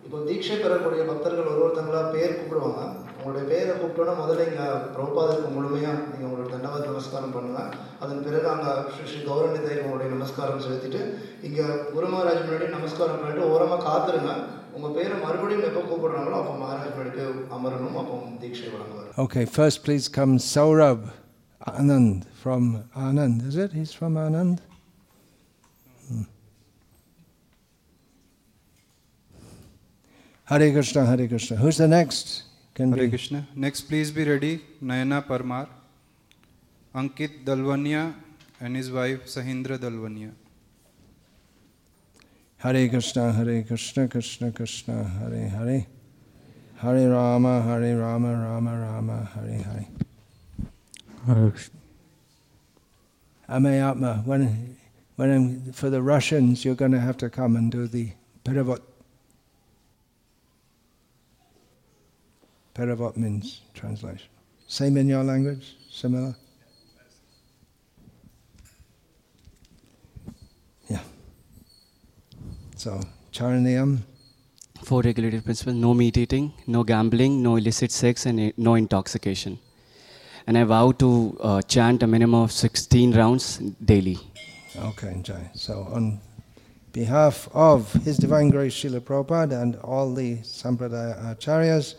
இப்போ 0.07 0.19
தீட்சை 0.27 0.55
பெறக்கூடிய 0.59 1.01
பக்தர்கள் 1.07 1.49
ஒரு 1.53 1.61
ஒருத்தங்களாக 1.63 2.11
பேர் 2.13 2.35
கூப்பிடுவாங்க. 2.35 2.81
உங்களுடைய 3.17 3.45
பேரை 3.51 3.71
கூப்பிட்டோன்னா 3.79 4.13
முதல்ல 4.19 4.45
இங்கே 4.49 4.67
பிரபுபாதத்துக்கு 4.93 5.49
முழுமையாக 5.55 5.95
நீங்கள் 6.11 6.27
உங்களோட 6.27 6.45
தண்டவாத 6.53 6.85
நமஸ்காரம் 6.91 7.33
பண்ணுங்கள் 7.35 7.71
அதன் 8.03 8.21
பிறகு 8.27 8.47
அங்கே 8.53 8.71
ஸ்ரீ 8.93 9.05
ஸ்ரீ 9.09 9.19
கௌரணி 9.29 9.59
தேவி 9.65 9.81
உங்களுடைய 9.85 10.09
நமஸ்காரம் 10.13 10.63
செலுத்திட்டு 10.65 11.01
இங்கே 11.47 11.65
குருமகாராஜ் 11.95 12.45
முன்னாடி 12.45 12.69
நமஸ்காரம் 12.77 13.19
பண்ணிட்டு 13.21 13.51
ஓரமாக 13.53 13.81
காத்துருங்க. 13.87 14.33
உங்கள் 14.77 14.95
பேரை 14.97 15.17
மறுபடியும் 15.25 15.67
எப்போ 15.71 15.83
கூப்பிடுறாங்களோ 15.89 16.39
அப்போ 16.41 16.55
மகாராஜ் 16.63 16.95
முன்னாடி 16.97 17.25
அமரணும். 17.57 17.99
அப்போ 18.03 18.15
தீட்சை 18.43 18.67
வழங்குவார் 18.75 19.11
okay 19.25 19.43
first 19.55 19.83
please 19.87 20.07
come 20.19 20.37
Saurabh 20.55 21.05
Anand 21.61 22.17
from 22.39 22.67
Anand, 23.05 23.37
is 23.47 23.55
it? 23.63 23.71
He's 23.77 23.93
from 23.99 24.13
Anand. 24.25 24.57
Hare 30.49 30.71
Krishna, 30.71 31.05
Hare 31.05 31.27
Krishna. 31.27 31.57
Who's 31.57 31.75
the 31.75 31.89
next? 31.89 32.43
Can 32.73 32.93
Hare 32.93 33.03
be 33.03 33.09
Krishna. 33.09 33.45
Next, 33.53 33.81
please 33.81 34.11
be 34.11 34.23
ready. 34.23 34.61
Nayana 34.81 35.27
Parmar, 35.27 35.67
Ankit 36.95 37.43
Dalwania, 37.43 38.13
and 38.61 38.77
his 38.77 38.89
wife 38.89 39.25
Sahindra 39.25 39.77
Dalwania. 39.77 40.31
Hare 42.59 42.87
Krishna, 42.87 43.33
Hare 43.33 43.61
Krishna, 43.63 44.07
Krishna 44.07 44.53
Krishna, 44.53 45.03
Hare 45.03 45.49
Hare. 45.49 45.85
Hare 46.77 47.09
Rama, 47.09 47.61
Hare 47.63 47.97
Rama, 47.97 48.33
Rama 48.33 48.79
Rama, 48.79 49.29
Hare 49.35 49.61
Hare. 49.63 49.87
Hare 51.25 51.51
Krishna. 51.51 51.79
Amayatma, 53.49 54.25
when, 54.25 54.77
when 55.17 55.29
I'm, 55.29 55.73
for 55.73 55.89
the 55.89 56.01
Russians, 56.01 56.63
you're 56.63 56.75
going 56.75 56.93
to 56.93 57.01
have 57.01 57.17
to 57.17 57.29
come 57.29 57.57
and 57.57 57.69
do 57.69 57.85
the 57.85 58.11
Peravot. 58.45 58.79
Peravot 62.77 63.17
means 63.17 63.61
translation. 63.73 64.27
Same 64.67 64.97
in 64.97 65.07
your 65.07 65.23
language? 65.23 65.75
Similar? 65.89 66.35
Yeah. 70.87 70.99
So, 72.75 73.01
Charaniyam. 73.31 74.01
Four 74.83 75.01
regulated 75.01 75.43
principles 75.43 75.75
no 75.75 75.95
meat 75.95 76.17
eating, 76.17 76.53
no 76.67 76.83
gambling, 76.83 77.41
no 77.41 77.55
illicit 77.55 77.91
sex, 77.91 78.27
and 78.27 78.53
no 78.57 78.75
intoxication. 78.75 79.57
And 80.45 80.57
I 80.57 80.63
vow 80.63 80.91
to 80.91 81.37
uh, 81.41 81.61
chant 81.63 82.03
a 82.03 82.07
minimum 82.07 82.43
of 82.43 82.51
16 82.51 83.15
rounds 83.15 83.57
daily. 83.83 84.19
Okay, 84.77 85.19
Jai. 85.23 85.49
So, 85.55 85.87
on 85.91 86.19
behalf 86.93 87.49
of 87.53 87.91
His 87.93 88.17
Divine 88.17 88.49
Grace 88.49 88.75
Srila 88.75 88.99
Prabhupada 89.01 89.61
and 89.61 89.77
all 89.77 90.13
the 90.13 90.37
Sampradaya 90.37 91.35
Acharyas, 91.35 91.95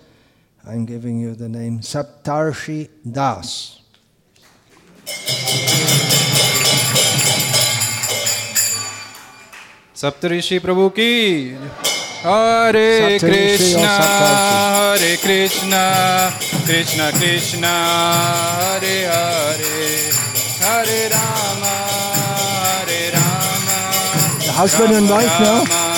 I'm 0.65 0.85
giving 0.85 1.19
you 1.19 1.35
the 1.35 1.49
name 1.49 1.79
Saptarshi 1.81 2.89
Das. 3.11 3.79
सप्तऋषि 10.01 10.57
प्रभु 10.59 10.87
की 10.99 11.11
हरे 12.25 13.19
सप्तऋषि 13.19 13.73
और 13.73 13.79
कृष्णा 13.79 13.95
सप्तऋषि। 13.97 14.53
हरे 14.75 15.15
Krishna 15.23 15.83
Krishna 16.67 17.09
Krishna 17.19 17.73
Hare 18.61 18.95
Hare 19.05 19.89
Hare 20.63 21.01
Ram 21.15 21.63
Hare 21.65 23.01
Ram 23.15 23.67
The 24.45 24.51
husband 24.61 24.95
and 25.01 25.09
wife 25.09 25.39
now? 25.47 25.59
Ram 25.73 25.91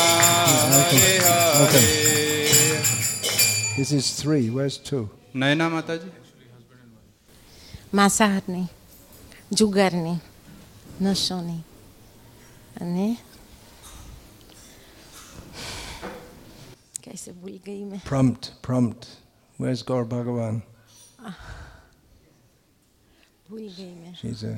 Welcome. 1.56 2.09
This 3.80 3.92
is 3.92 4.06
three. 4.22 4.50
Where's 4.50 4.78
two? 4.78 5.10
Naina 5.36 5.70
माता 5.70 5.96
जी 6.04 6.10
માંસાહારની 7.98 8.62
જુગારની 9.60 10.14
નશોની 11.06 11.58
અને 12.82 13.08
कैसे 17.06 17.32
भूल 17.42 17.60
गई 17.66 17.84
मैं 17.92 18.00
Prompt, 18.12 18.44
prompt. 18.68 19.08
Where's 19.60 19.84
Gaur 19.92 20.04
Bhagavan? 20.16 20.56
भूल 23.50 23.68
गई 23.78 23.94
मैं 24.02 24.14
She's 24.22 24.44
a. 24.44 24.56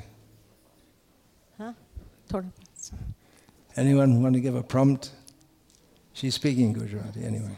हाँ 1.60 1.74
थोड़ा 2.34 2.50
Anyone 3.84 4.22
want 4.24 4.34
to 4.36 4.42
give 4.48 4.56
a 4.56 4.63
prompt? 4.76 5.12
She's 6.13 6.36
speaking 6.42 6.74
Gujarati 6.74 7.24
anyway. 7.24 7.58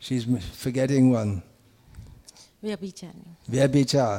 She's 0.00 0.24
m- 0.32 0.40
forgetting 0.62 1.06
one. 1.20 1.32
વ્યભિચારની 2.62 3.32
Vyabhichar. 3.54 4.18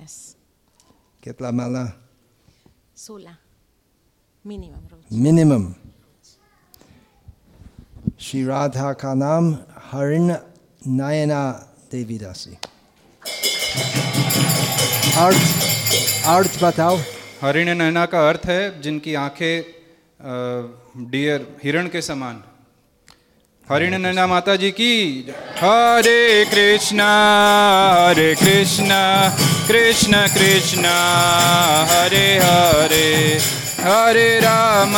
Yes 0.00 0.16
Ketla 1.24 1.50
mala. 1.60 1.84
Sola 3.06 3.34
minimum 4.44 4.82
રોજ 4.92 5.02
Minimum. 5.26 5.64
Shri 8.24 8.40
Radha 8.50 8.88
ka 9.02 9.10
naam 9.22 9.44
Harin 9.90 10.28
Nayana 11.00 11.40
Devidasi. 11.92 12.52
Arth, 15.24 15.46
arth 16.34 16.56
batao. 16.64 16.94
हरिण 17.42 17.68
नैना 17.80 18.04
का 18.12 18.20
अर्थ 18.28 18.42
है 18.46 18.62
जिनकी 18.82 19.12
आंखें 19.26 19.54
अ, 19.62 20.32
dear 21.12 21.46
हिरण 21.62 21.86
के 21.94 22.00
समान 22.08 22.42
हरिण 23.71 23.97
नैना 23.97 24.27
माता 24.27 24.55
जी 24.55 24.71
की। 24.71 25.33
Hare 25.57 26.45
Krishna 26.45 27.09
Hare 28.07 28.35
Krishna 28.35 29.37
Krishna 29.67 30.27
Krishna 30.27 30.85
Hare 31.89 32.37
Hare 32.37 33.39
Hare 33.79 34.39
Ram 34.39 34.95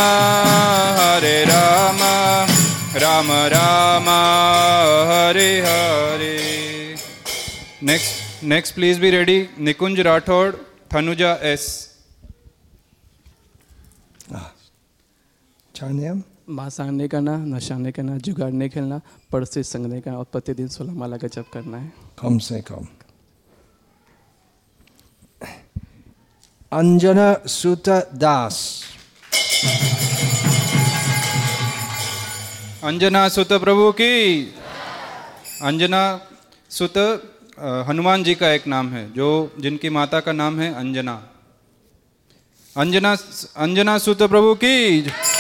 Hare 1.00 1.46
Ram 1.46 1.98
Ram 2.98 3.32
Ram 3.32 4.10
Hare 5.10 5.60
Hare. 5.60 6.96
Next 7.84 8.44
next 8.44 8.76
please 8.76 9.00
be 9.00 9.10
ready 9.10 9.50
Nikunj 9.60 10.00
Rathod 10.00 10.56
Thanuja 10.94 11.40
S. 11.44 11.94
मांसाहार 14.32 16.22
नहीं 16.48 17.08
करना 17.10 17.36
नशा 17.46 17.78
नहीं 17.78 17.94
करना 17.94 18.18
जुगाड़ 18.18 18.52
नहीं 18.52 18.70
खेलना 18.70 19.02
पड़ोसी 19.32 19.64
संग 19.64 19.86
नहीं 19.86 20.02
करना 20.02 20.18
और 20.18 20.26
प्रतिदिन 20.32 20.68
सोलह 20.68 20.94
माला 20.94 21.18
का 21.18 21.28
जप 21.28 21.48
करना 21.54 21.78
है 21.78 21.92
Come 22.18 22.40
say 22.40 22.62
come. 22.62 22.88
Anjana 26.72 27.28
Sutta 27.48 27.98
Das. 28.16 28.58
Anjana 32.84 33.28
सुत 33.30 33.52
प्रभु 33.62 33.92
की 34.00 34.14
अंजना 35.64 36.02
सुत 36.72 36.98
हनुमान 37.88 38.24
जी 38.24 38.36
का 38.36 38.50
एक 38.54 38.68
नाम 38.68 38.90
है 38.94 39.02
जो 39.14 39.30
जिनकी 39.60 39.90
माता 39.90 40.20
का 40.20 40.32
नाम 40.32 40.60
है 40.60 40.74
अंजना 40.74 41.16
अंजना 42.76 43.16
अंजना 43.58 43.98
सुत 43.98 44.22
प्रभु 44.24 44.54
की 44.64 44.76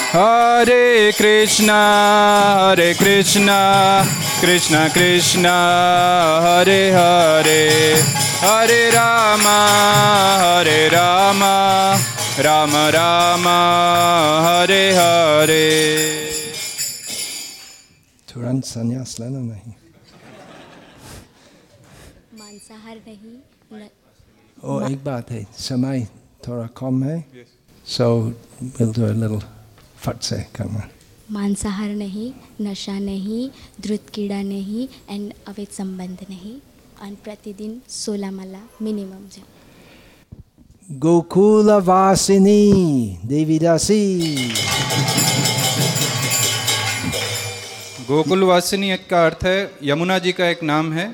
Hare 0.09 1.11
Krishna, 1.11 1.79
Hare 2.75 2.93
Krishna, 2.95 4.05
Krishna 4.39 4.89
Krishna, 4.89 5.55
Hare 6.45 6.93
Hare, 6.93 8.01
Hare 8.39 8.91
Rama, 8.93 9.57
Hare 10.43 10.89
Rama, 10.91 11.99
Rama 12.41 12.83
Rama, 12.93 13.57
Hare 14.47 14.93
Hare. 14.99 15.67
तुरंत 18.29 18.63
संन्यास 18.63 19.15
लेना 19.19 19.39
नहीं 19.39 19.73
मांसाहार 22.39 22.95
नहीं 23.07 23.35
न... 23.73 23.89
ओ 24.63 24.79
एक 24.89 25.03
बात 25.03 25.31
है 25.31 25.45
समय 25.59 26.07
थोड़ा 26.47 26.67
कम 26.77 27.03
है 27.03 27.19
so 27.97 28.09
will 28.61 28.93
do 28.93 29.05
a 29.05 29.11
little 29.11 29.56
फट 30.07 30.21
से 30.29 30.45
on. 30.65 30.81
मांसाहार 31.31 31.89
नहीं 31.95 32.31
नशा 32.61 32.97
नहीं 32.99 33.49
द्रुत 33.83 34.09
कीड़ा 34.15 34.41
नहीं 34.41 34.87
एंड 35.09 35.33
अवैध 35.47 35.67
संबंध 35.77 36.25
नहीं 36.29 36.53
और 37.03 37.15
प्रतिदिन 37.23 37.79
सोलह 37.95 38.31
माला 38.31 38.61
मिनिमम 38.81 39.27
जब 39.35 39.55
Gokula 40.89 41.75
Vasini 41.87 43.19
Devidasi. 43.31 44.03
Gokul 48.09 48.43
Vasini 48.49 48.89
का 49.09 49.25
अर्थ 49.25 49.43
है 49.45 49.57
यमुना 49.83 50.17
जी 50.25 50.31
का 50.31 50.47
एक 50.49 50.61
नाम 50.63 50.91
है 50.93 51.07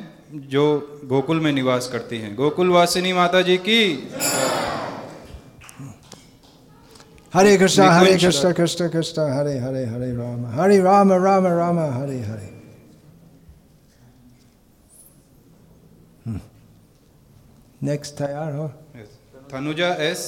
जो 0.53 0.65
गोकुल 1.13 1.39
में 1.45 1.51
निवास 1.53 1.88
करती 1.93 2.17
हैं 2.23 2.36
गोकुल 2.36 2.69
वासिनी 2.69 3.13
माता 3.13 3.41
जी 3.47 3.58
की 3.67 3.79
हरे 7.34 7.58
कृष्ण 7.58 7.84
हरे 7.89 8.17
कृष्ण 8.17 8.52
कृष्ण 8.54 8.88
कृष्ण 8.89 9.22
हरे 9.38 9.58
हरे 9.60 9.86
हरे 9.86 10.10
राम 10.15 10.46
हरे 10.60 10.80
राम 10.82 11.13
राम 11.24 11.48
राम 11.48 11.80
हरे 11.80 12.19
हरे 12.22 12.52
नेक्स्ट 17.84 18.13
तैयार 18.17 18.54
हो 18.56 18.67
Tanuja 19.52 19.88
S 20.10 20.19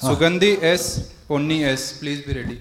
Sugandhi 0.00 0.52
S 0.72 0.84
Ponni 1.28 1.62
S 1.72 1.90
please 2.00 2.20
be 2.26 2.32
ready 2.32 2.58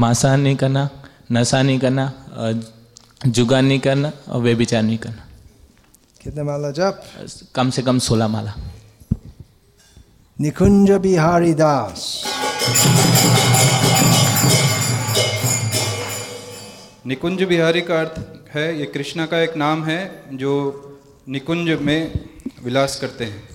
मांसाहार 0.00 0.38
नहीं 0.38 0.56
करना 0.56 0.88
नशा 1.32 1.62
नहीं 1.62 1.78
करना 1.78 2.12
जुगा 3.26 3.60
नहीं 3.60 3.78
करना 3.80 4.12
और 4.28 4.40
वे 4.42 4.54
विचार 4.54 4.82
नहीं 4.82 4.98
करना 4.98 5.24
कितने 6.22 6.42
माला 6.42 6.70
जाप? 6.70 7.02
कम 7.54 7.70
से 7.70 7.82
कम 7.82 7.98
सोलह 7.98 8.28
माला। 8.28 8.54
निकुंज 10.40 10.90
बिहारी 10.90 11.54
दास 11.54 12.22
निकुंज 17.06 17.42
बिहारी 17.42 17.80
का 17.80 18.00
अर्थ 18.00 18.20
है 18.56 18.78
ये 18.78 18.86
कृष्णा 18.86 19.26
का 19.26 19.38
एक 19.38 19.56
नाम 19.56 19.84
है 19.84 20.22
जो 20.32 20.52
निकुंज 21.28 21.70
में 21.80 22.28
विलास 22.64 22.98
करते 23.00 23.24
हैं। 23.24 23.48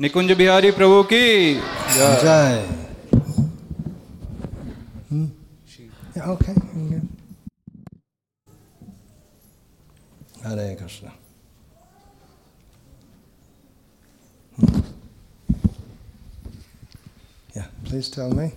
निकुंज 0.00 0.32
बिहारी 0.32 0.70
प्रभु 0.70 1.02
की 1.02 1.54
जय। 1.54 2.20
जय। 2.22 2.66
Hmm? 5.12 5.26
Yeah, 10.46 11.21
Please 17.84 18.08
tell 18.08 18.30
me. 18.30 18.52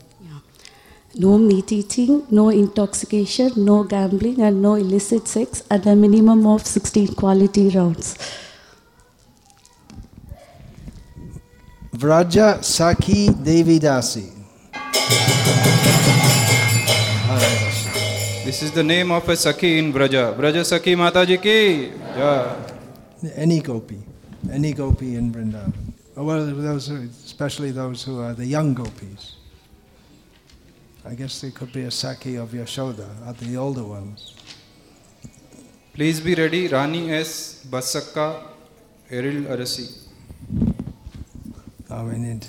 No 1.17 1.37
meat 1.37 1.71
eating, 1.71 2.27
no 2.29 2.49
intoxication, 2.49 3.51
no 3.55 3.83
gambling, 3.83 4.41
and 4.41 4.61
no 4.61 4.75
illicit 4.75 5.27
sex, 5.29 5.63
and 5.71 5.87
a 5.87 5.95
minimum 5.95 6.45
of 6.45 6.65
16 6.67 7.15
quality 7.15 7.69
rounds. 7.69 8.17
Vraja 11.93 12.59
Sakhi 12.59 13.31
Devi 13.41 13.79
Dasi. 13.79 14.31
This 18.43 18.61
is 18.61 18.71
the 18.71 18.83
name 18.83 19.11
of 19.11 19.27
a 19.29 19.31
Sakhi 19.31 19.77
in 19.77 19.93
Vraja. 19.93 20.35
Vraja 20.35 20.63
Sakhi 20.63 20.95
Mataji 20.95 21.41
ki. 21.41 21.93
Yeah. 22.17 22.55
Any 23.35 23.61
gopi. 23.61 23.97
Any 24.51 24.73
gopi 24.73 25.15
in 25.15 25.31
Vrindavan. 25.31 25.84
Well, 26.17 26.45
those, 26.45 26.87
who, 26.87 27.03
especially 27.25 27.71
those 27.71 28.03
who 28.03 28.21
are 28.21 28.33
the 28.33 28.45
young 28.45 28.73
gopis. 28.73 29.35
I 31.05 31.13
guess 31.13 31.41
they 31.41 31.51
could 31.51 31.73
be 31.73 31.83
a 31.83 31.89
Sakhi 31.89 32.41
of 32.41 32.49
Yashoda, 32.49 33.07
are 33.27 33.33
the 33.33 33.57
older 33.57 33.83
ones. 33.83 34.33
Please 35.93 36.19
be 36.21 36.33
ready, 36.35 36.67
Rani 36.67 37.11
S. 37.11 37.65
Basakka, 37.69 38.43
Eril 39.11 39.43
Arasi. 39.43 40.03
Oh, 41.89 42.05
we 42.05 42.17
need. 42.17 42.47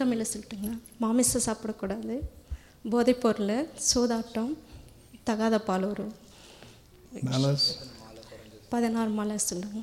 தமிழில் 0.00 0.28
சொல்லிட்டுங்களா 0.28 0.74
மாமிசம் 1.02 1.44
சாப்பிடக்கூடாது 1.46 2.14
போதைப்பொருள் 2.92 3.50
சூதாட்டம் 3.88 4.52
தகாத 5.28 5.56
பால் 5.66 5.84
வரும் 5.88 6.12
Malas? 7.29 7.63
பதினாறு 8.73 9.11
மாலை 9.19 9.37
சொல்லுங்க 9.49 9.81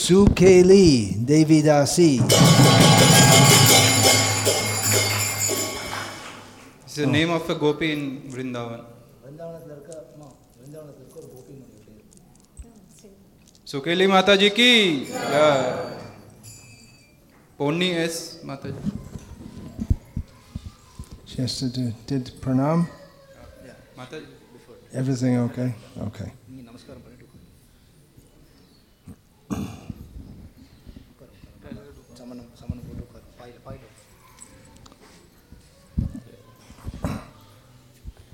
Sukeli 0.00 0.86
Devidasi. 1.28 2.08
It's 6.84 6.96
the 7.02 7.06
name 7.06 7.30
of 7.38 7.48
a 7.54 7.56
gopi 7.64 7.88
in 7.96 8.02
Vrindavan. 8.32 8.82
सुकेली 13.70 14.06
माता 14.12 14.34
जी 14.42 14.48
की 14.58 14.70
जय। 15.06 15.60
पोनी 17.58 17.88
एस 18.04 18.16
माता 18.44 18.68
जी 18.76 18.90
She 21.30 21.36
has 21.42 21.52
to 21.60 21.66
do, 21.76 21.84
did 22.08 22.24
pranam? 22.44 22.80
माता 23.98 24.18
जी 24.18 24.26
Everything 24.92 25.36
okay? 25.38 25.74
Okay. 26.08 26.32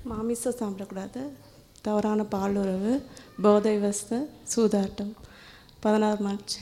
மாமிசம் 0.09 0.57
சாப்பிடக்கூடாது 0.59 1.21
தவறான 1.85 2.21
பாலுறவு 2.33 2.93
போதை 3.45 3.75
வஸ்து 3.85 4.17
சூதாட்டம் 4.53 5.13
பதினாறு 5.85 6.21
March 6.27 6.55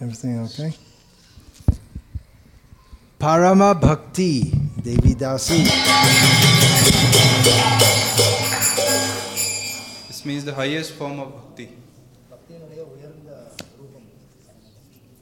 Everything 0.00 0.34
okay? 0.42 0.68
Parama 3.20 3.70
Bhakti 3.80 4.30
Devidasi. 4.86 5.58
This 10.23 10.29
means 10.29 10.45
the 10.45 10.53
highest 10.53 10.93
form 10.93 11.19
of 11.19 11.33
bhakti. 11.33 11.67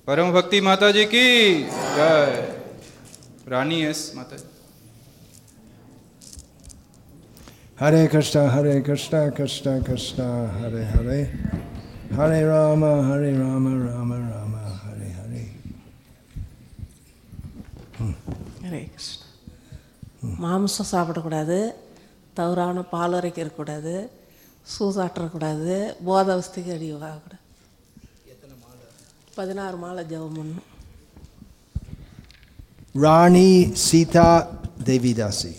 Param 0.05 0.31
Bhakti 0.31 0.61
Mataji 0.61 1.09
ki 1.09 1.63
jai. 1.95 2.53
Rani, 3.47 3.81
yes, 3.81 4.13
Mataji. 4.13 4.45
Hare 7.77 8.07
Krishna, 8.09 8.47
Hare 8.47 8.79
Krishna, 8.81 9.31
Krishna 9.31 9.81
Krishna, 9.81 10.47
Hare 10.59 10.83
Hare. 10.83 11.31
Hare 12.15 12.47
Rama, 12.47 13.01
Hare 13.01 13.33
Rama, 13.33 13.71
Rama 13.79 14.19
Rama, 14.19 14.79
Hare 14.85 15.09
Hare. 15.17 15.43
Hare 18.61 18.85
Krishna. 18.93 19.25
மாம்சம் 20.41 20.93
சாப்பிடக்கூடாது 20.93 21.55
தவறான 22.39 22.81
பால் 22.95 23.15
அரைக்க 23.17 23.39
இருக்கக்கூடாது 23.41 23.93
சூசாட்டக்கூடாது 24.65 25.75
போத 26.07 26.27
அவஸ்தைக்கு 26.35 26.73
அடி 26.75 26.89
ஆகக்கூடாது 26.99 27.39
பதினாறு 29.37 29.77
மாலை 29.83 30.03
ஜபம் 30.11 30.37
பண்ணும் 30.39 30.67
Rani 32.95 33.49
Sita 33.87 34.29
Devidasi 34.89 35.53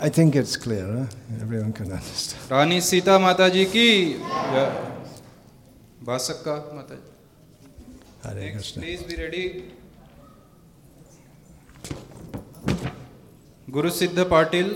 I 0.00 0.10
think 0.10 0.36
it's 0.36 0.56
clear. 0.56 0.86
Huh? 0.88 1.40
Everyone 1.40 1.72
can 1.72 1.90
understand. 1.90 2.50
Rani 2.50 2.80
Sita 2.80 3.12
Mataji 3.18 3.72
ki 3.72 3.86
Basakka 6.04 6.54
Mataji. 6.74 7.08
Hare 8.24 8.34
Next, 8.36 8.52
Krishna. 8.54 8.82
Please 8.82 9.02
be 9.02 9.16
ready. 9.16 9.44
Guru 13.74 13.90
Siddh 13.90 14.24
Patil 14.30 14.68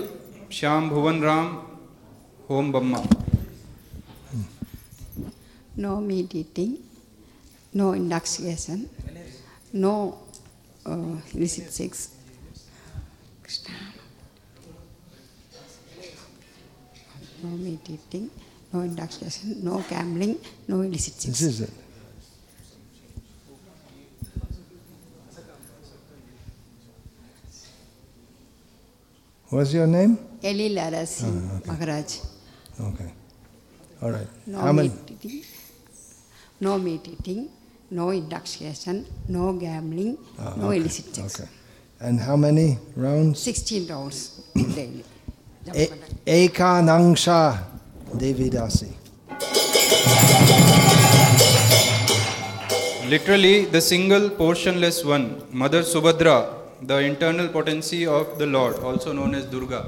Shyam 0.51 0.89
Bhuvan 0.89 1.21
Ram 1.23 1.45
home 2.49 2.71
बम्मा 2.71 2.99
no 5.83 5.91
meditating, 6.01 6.71
no 7.73 7.93
intoxication, 7.93 8.81
no 9.71 9.93
uh, 10.85 11.15
illicit 11.33 11.71
sex. 11.71 12.09
Krishna. 13.43 13.75
No 17.43 17.49
meditating, 17.65 18.29
no 18.73 18.81
intoxication, 18.81 19.63
no 19.63 19.83
gambling, 19.89 20.35
no 20.67 20.81
illicit 20.81 21.13
sex. 21.13 21.71
What's 29.49 29.73
your 29.73 29.87
name? 29.87 30.17
Eli 30.43 30.69
Lara 30.73 31.05
Singh 31.05 31.49
Ah, 31.51 31.57
okay. 31.57 31.67
Maharaj. 31.71 32.09
Okay. 32.79 33.09
All 34.01 34.11
right. 34.11 34.27
No 34.47 34.59
How 34.61 34.71
many? 34.71 34.89
meditating, 34.89 35.43
no 36.61 36.77
meditating, 36.77 37.49
no 37.91 38.09
intoxication, 38.11 39.05
no 39.27 39.53
gambling, 39.53 40.17
Ah, 40.39 40.53
no 40.55 40.67
okay, 40.69 40.77
illicit 40.77 41.15
sex. 41.15 41.39
Okay. 41.39 41.49
And 41.99 42.19
how 42.19 42.37
many 42.37 42.77
rounds? 42.95 43.39
16 43.41 43.87
rounds 43.89 44.41
daily. 44.55 45.03
E- 45.75 45.89
Ekanamsha 46.47 47.57
Devidasi. 48.15 48.93
Literally, 53.09 53.65
the 53.65 53.81
single 53.81 54.29
portionless 54.29 55.03
one, 55.03 55.41
Mother 55.51 55.81
Subhadra, 55.81 56.53
the 56.81 56.97
internal 56.99 57.47
potency 57.49 58.05
of 58.07 58.37
the 58.37 58.45
Lord, 58.45 58.75
also 58.79 59.13
known 59.13 59.35
as 59.35 59.45
Durga. 59.45 59.85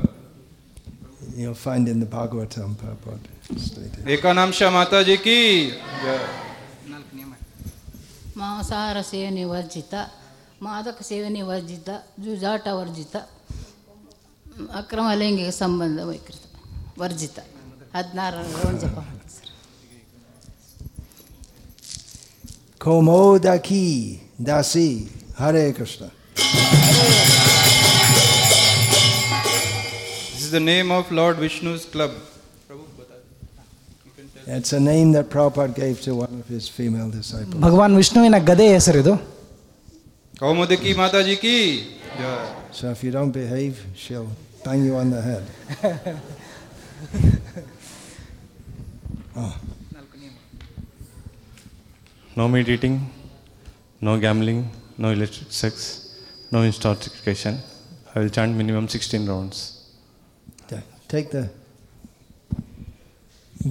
You'll 1.36 1.54
find 1.56 1.88
in 1.88 2.00
the 2.00 2.06
Bhagavatam 2.06 2.78
purport 2.78 3.20
stated. 3.58 4.06
Ekanamsha 4.06 4.70
Mataji 4.72 5.18
ki 5.18 5.40
ಮಾಂಸಾಹಾರ 8.42 8.98
ಸೇವನೆ 9.10 9.44
ವರ್ಜಿತ 9.52 9.94
ಮಾದಕ 10.66 11.00
ಸೇವನೆ 11.10 11.42
ವರ್ಜಿತ 11.50 11.90
ಜೂಜಾಟ 12.26 12.66
ವರ್ಜಿತ 12.78 13.16
ಅಕ್ರಮ 14.80 15.08
ಲೈಂಗಿಕ 15.22 15.52
ಸಂಬಂಧ 15.64 16.00
ವೈಕೃತ 16.12 16.44
ವರ್ಜಿತ 17.02 17.40
ಹದಿನಾರು 17.96 18.42
Komodaki 22.82 23.84
dasi 24.40 24.88
Hare 25.40 25.66
Krishna. 25.74 26.08
This 30.34 30.44
is 30.44 30.52
the 30.52 30.60
name 30.60 30.92
of 30.92 31.12
Lord 31.12 31.38
Vishnu's 31.38 31.86
club. 31.86 32.12
It's 34.48 34.74
a 34.74 34.80
name 34.80 35.12
that 35.14 35.30
Prabhupada 35.30 35.74
gave 35.76 36.02
to 36.02 36.16
one 36.16 36.34
of 36.42 36.48
his 36.48 36.66
female 36.78 37.10
disciples. 37.18 37.60
ಭಗವಾನ್ 37.66 37.96
ವಿಷ್ಣುವಿನ 38.02 38.38
ಗದೆ 38.50 38.66
ಹೆಸರಿದು 38.76 39.14
ಕೌಮುದಕಿ 40.44 40.94
ಮಾತಾಜಿ 41.04 41.38
ಕಿ 41.46 41.56
So 42.78 42.84
if 42.94 43.00
you 43.06 43.12
don't 43.12 43.34
behave, 43.38 43.76
she'll 44.02 44.30
bang 44.66 44.82
you 44.88 44.96
on 45.02 45.08
the 45.16 45.22
head. 45.28 45.44
oh. 49.36 49.54
No 52.36 52.48
meat 52.54 52.70
eating, 52.70 52.96
no 54.02 54.14
gambling, 54.26 54.60
no 54.98 55.08
illicit 55.16 55.50
sex, 55.62 55.74
no 56.52 56.62
intoxication. 56.62 57.60
I 58.14 58.20
will 58.20 58.30
chant 58.30 58.56
minimum 58.56 58.88
16 58.88 59.26
rounds. 59.26 59.78
Take 61.08 61.30
the 61.30 61.50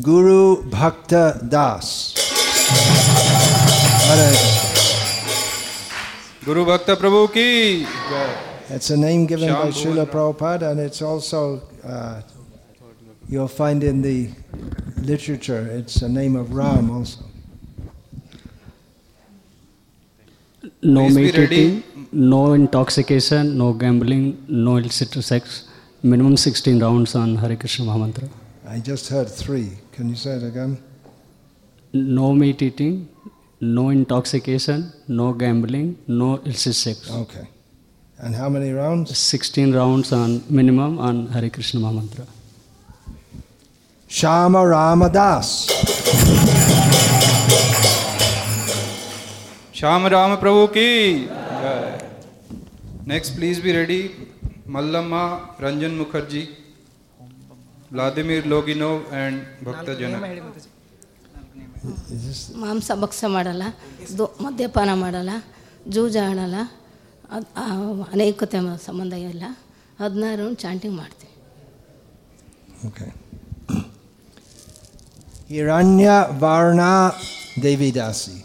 Guru 0.02 0.62
Bhakta 0.64 1.40
Das. 1.48 2.14
Guru 6.44 6.66
Bhakta 6.66 6.96
Prabhu 6.96 7.32
ki. 7.32 7.86
It's 8.68 8.90
a 8.90 8.96
name 8.98 9.24
given 9.24 9.48
by 9.48 9.68
Srila 9.68 10.04
Prabhupada, 10.04 10.70
and 10.72 10.80
it's 10.80 11.00
also, 11.00 11.62
uh, 11.82 12.20
you'll 13.26 13.48
find 13.48 13.82
in 13.82 14.02
the 14.02 14.28
literature, 14.98 15.66
it's 15.72 16.02
a 16.02 16.08
name 16.10 16.36
of 16.36 16.52
Ram 16.52 16.90
also. 16.90 17.29
No 20.82 21.02
Please 21.02 21.14
be 21.14 21.22
meditating, 21.24 21.82
no 22.10 22.54
intoxication, 22.54 23.58
no 23.58 23.74
gambling, 23.74 24.42
no 24.48 24.78
illicit 24.78 25.12
sex. 25.22 25.68
Minimum 26.02 26.38
16 26.38 26.80
rounds 26.80 27.14
on 27.14 27.36
Hare 27.36 27.54
Krishna 27.54 27.84
Mahamantra. 27.84 28.30
I 28.66 28.78
just 28.78 29.10
heard 29.10 29.28
three. 29.28 29.72
Can 29.92 30.08
you 30.08 30.16
say 30.16 30.36
it 30.36 30.42
again? 30.42 30.82
No 31.92 32.32
meat 32.32 32.62
eating, 32.62 33.10
no 33.60 33.90
intoxication, 33.90 34.90
no 35.06 35.34
gambling, 35.34 35.98
no 36.08 36.36
illicit 36.36 36.74
sex. 36.74 37.10
Okay. 37.10 37.46
And 38.18 38.34
how 38.34 38.48
many 38.48 38.72
rounds? 38.72 39.18
16 39.18 39.74
rounds 39.74 40.14
on 40.14 40.42
minimum 40.48 40.98
on 40.98 41.26
Hare 41.26 41.50
Krishna 41.50 41.80
Mahamantra. 41.80 42.26
Shyama 44.08 44.64
Ramadas. 44.64 46.89
Shyam 49.79 50.07
Ram 50.07 50.35
प्रभु 50.37 50.61
की 50.75 50.87
जय 51.61 51.79
next 53.07 53.35
please 53.35 53.59
be 53.61 53.71
ready 53.71 54.01
Mallamma 54.69 55.23
Ranjan 55.61 55.93
Mukherjee 55.97 56.43
Vladimir 57.91 58.41
Loginov 58.45 58.95
and 59.15 59.35
Bhakta 59.65 59.91
ನಿಯಮ 59.91 60.13
Janak. 60.13 60.23
ಹೇಳಿ 60.25 60.41
Mataji 60.45 60.69
Is 62.15 62.21
this 62.27 62.39
ಮಾಂಸ 62.61 62.91
ಭಕ್ಷ 63.01 63.19
ಮಾಡಲ್ಲ 63.35 63.63
ದೋ 64.19 64.25
ಮದ್ಯಪಾನ 64.41 64.91
ಮಾಡಲ್ಲ 65.03 65.31
ಜೂಜ 65.95 66.15
ಆಡಲ್ಲ 66.29 66.57
ಅದು 67.29 67.51
ಅನೇಕತೆ 68.13 68.59
ಮ- 68.59 68.79
ಸಂಬಂಧ 68.87 69.13
ಇಲ್ಲ 69.27 69.45
ಹದಿನಾರು 69.99 70.47
ಚಾಂಟಿಂಗ್ 70.63 70.97
ಮಾಡ್ತೀವಿ 71.01 71.31
Okay. 72.87 73.11
Hiranya 75.49 76.15
Varna 76.41 76.91
Devidasi. 77.57 78.35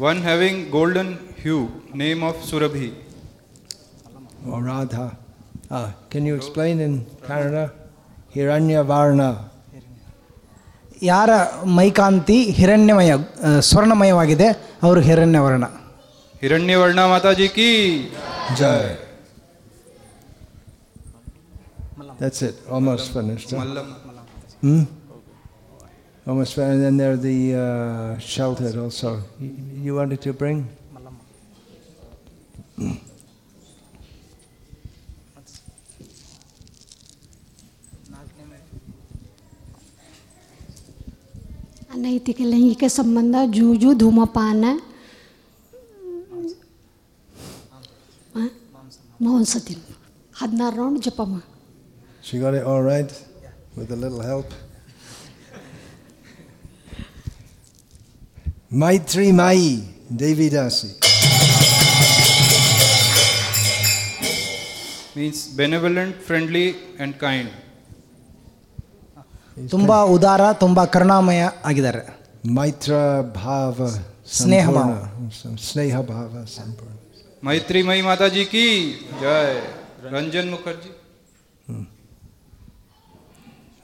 One 0.00 0.20
having 0.22 0.70
golden 0.70 1.08
hue, 1.36 1.60
name 1.94 2.22
of 2.22 2.36
Surabhi. 2.48 2.88
Or 4.46 4.62
Radha. 4.62 5.06
Ah, 5.70 5.88
can 6.10 6.24
you 6.26 6.34
explain 6.36 6.80
in 6.80 6.92
Kannada? 7.22 7.64
Hiranya 8.34 8.82
Varna. 8.84 9.30
ಯಾರ 11.02 11.30
ಮೈಕಾಂತಿ 11.78 12.36
ಹಿರಣ್ಯಮಯ 12.58 13.12
ಆ, 13.46 13.48
ಸ್ವರ್ಣಮಯವಾಗಿದೆ 13.70 14.46
ಅವರು 14.82 15.00
Hiranyavarna 15.00 15.64
Hiranyavarna 16.42 17.04
Mataji 17.12 17.46
ki. 17.56 17.68
Jai. 18.58 18.86
That's 22.20 22.40
it. 22.42 22.56
Almost 22.68 23.12
finished. 23.14 23.50
huh? 23.50 23.60
Mallam. 26.20 26.26
Hmm? 26.26 26.30
Almost 26.30 26.54
finished. 26.54 26.72
And 26.72 26.82
then 26.82 26.96
there 26.96 27.12
are 27.12 27.16
the 27.18 27.54
uh, 27.54 28.18
sheltered 28.18 28.76
also. 28.76 29.22
You, 29.40 29.54
you 29.74 29.94
wanted 29.94 30.20
to 30.22 30.32
bring? 30.32 30.68
ಅನೈತಿಕ 41.94 42.40
ಲೈಂಗಿಕ 42.52 42.84
ಸಂಬಂಧ 42.98 43.36
ಜೂಜು 43.56 43.90
ಧೂಮಪಾನ 44.02 44.64
ಆ? 48.34 48.44
ಮಾಂಸ 49.26 49.52
ತಿನ್ನು 49.68 49.92
ಹದಿನಾರು 50.40 50.76
ರೌಂಡ್ 50.82 51.00
ಜಪ 51.08 51.20
ಮಾ 51.34 51.40
She 52.28 52.36
got 52.44 52.54
it 52.58 52.64
all 52.70 52.80
right 52.84 53.10
with 53.78 53.90
a 53.96 53.98
little 54.04 54.22
help. 54.30 54.48
Maitri 58.82 59.28
Mai 59.40 59.62
Devidasi. 60.22 60.90
Means 65.16 65.38
benevolent, 65.60 66.14
friendly, 66.28 66.66
and 67.02 67.12
kind. 67.24 67.48
ತುಂಬ 69.72 69.92
ಉದಾರ 70.14 70.42
ತುಂಬ 70.62 70.78
ಕರುಣಾಮಯ 70.94 71.42
ಆಗಿದ್ದಾರೆ 71.68 72.02
Maitra 72.56 73.22
Bhava 73.36 73.88
Sneha 74.24 74.66
Sampurna. 74.66 74.98
Sneha 75.68 76.00
Bhava 76.10 76.42
Sampurna. 76.56 76.94
Maitri 77.42 77.82
Mai 77.82 78.00
Mataji 78.02 78.44
ki. 78.52 78.66
Jai. 79.22 79.60
Ranjan 80.12 80.46
Mukherjee. 80.52 80.94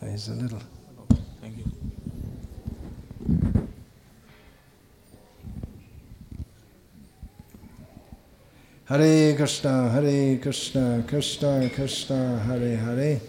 He's 0.01 0.29
a 0.29 0.35
little. 0.43 0.63
Hare 8.90 9.36
Krishna, 9.36 9.90
Hare 9.90 10.38
Krishna, 10.38 11.04
Krishna 11.06 11.70
Krishna, 11.70 12.40
Hare 12.48 12.78
Hare. 12.78 13.20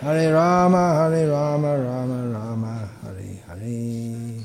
Hare 0.00 0.32
Rama, 0.32 0.94
Hare 0.94 1.28
Rama, 1.28 1.76
Rama 1.76 2.28
Rama, 2.28 2.88
Hare 3.02 3.42
Hare. 3.48 4.44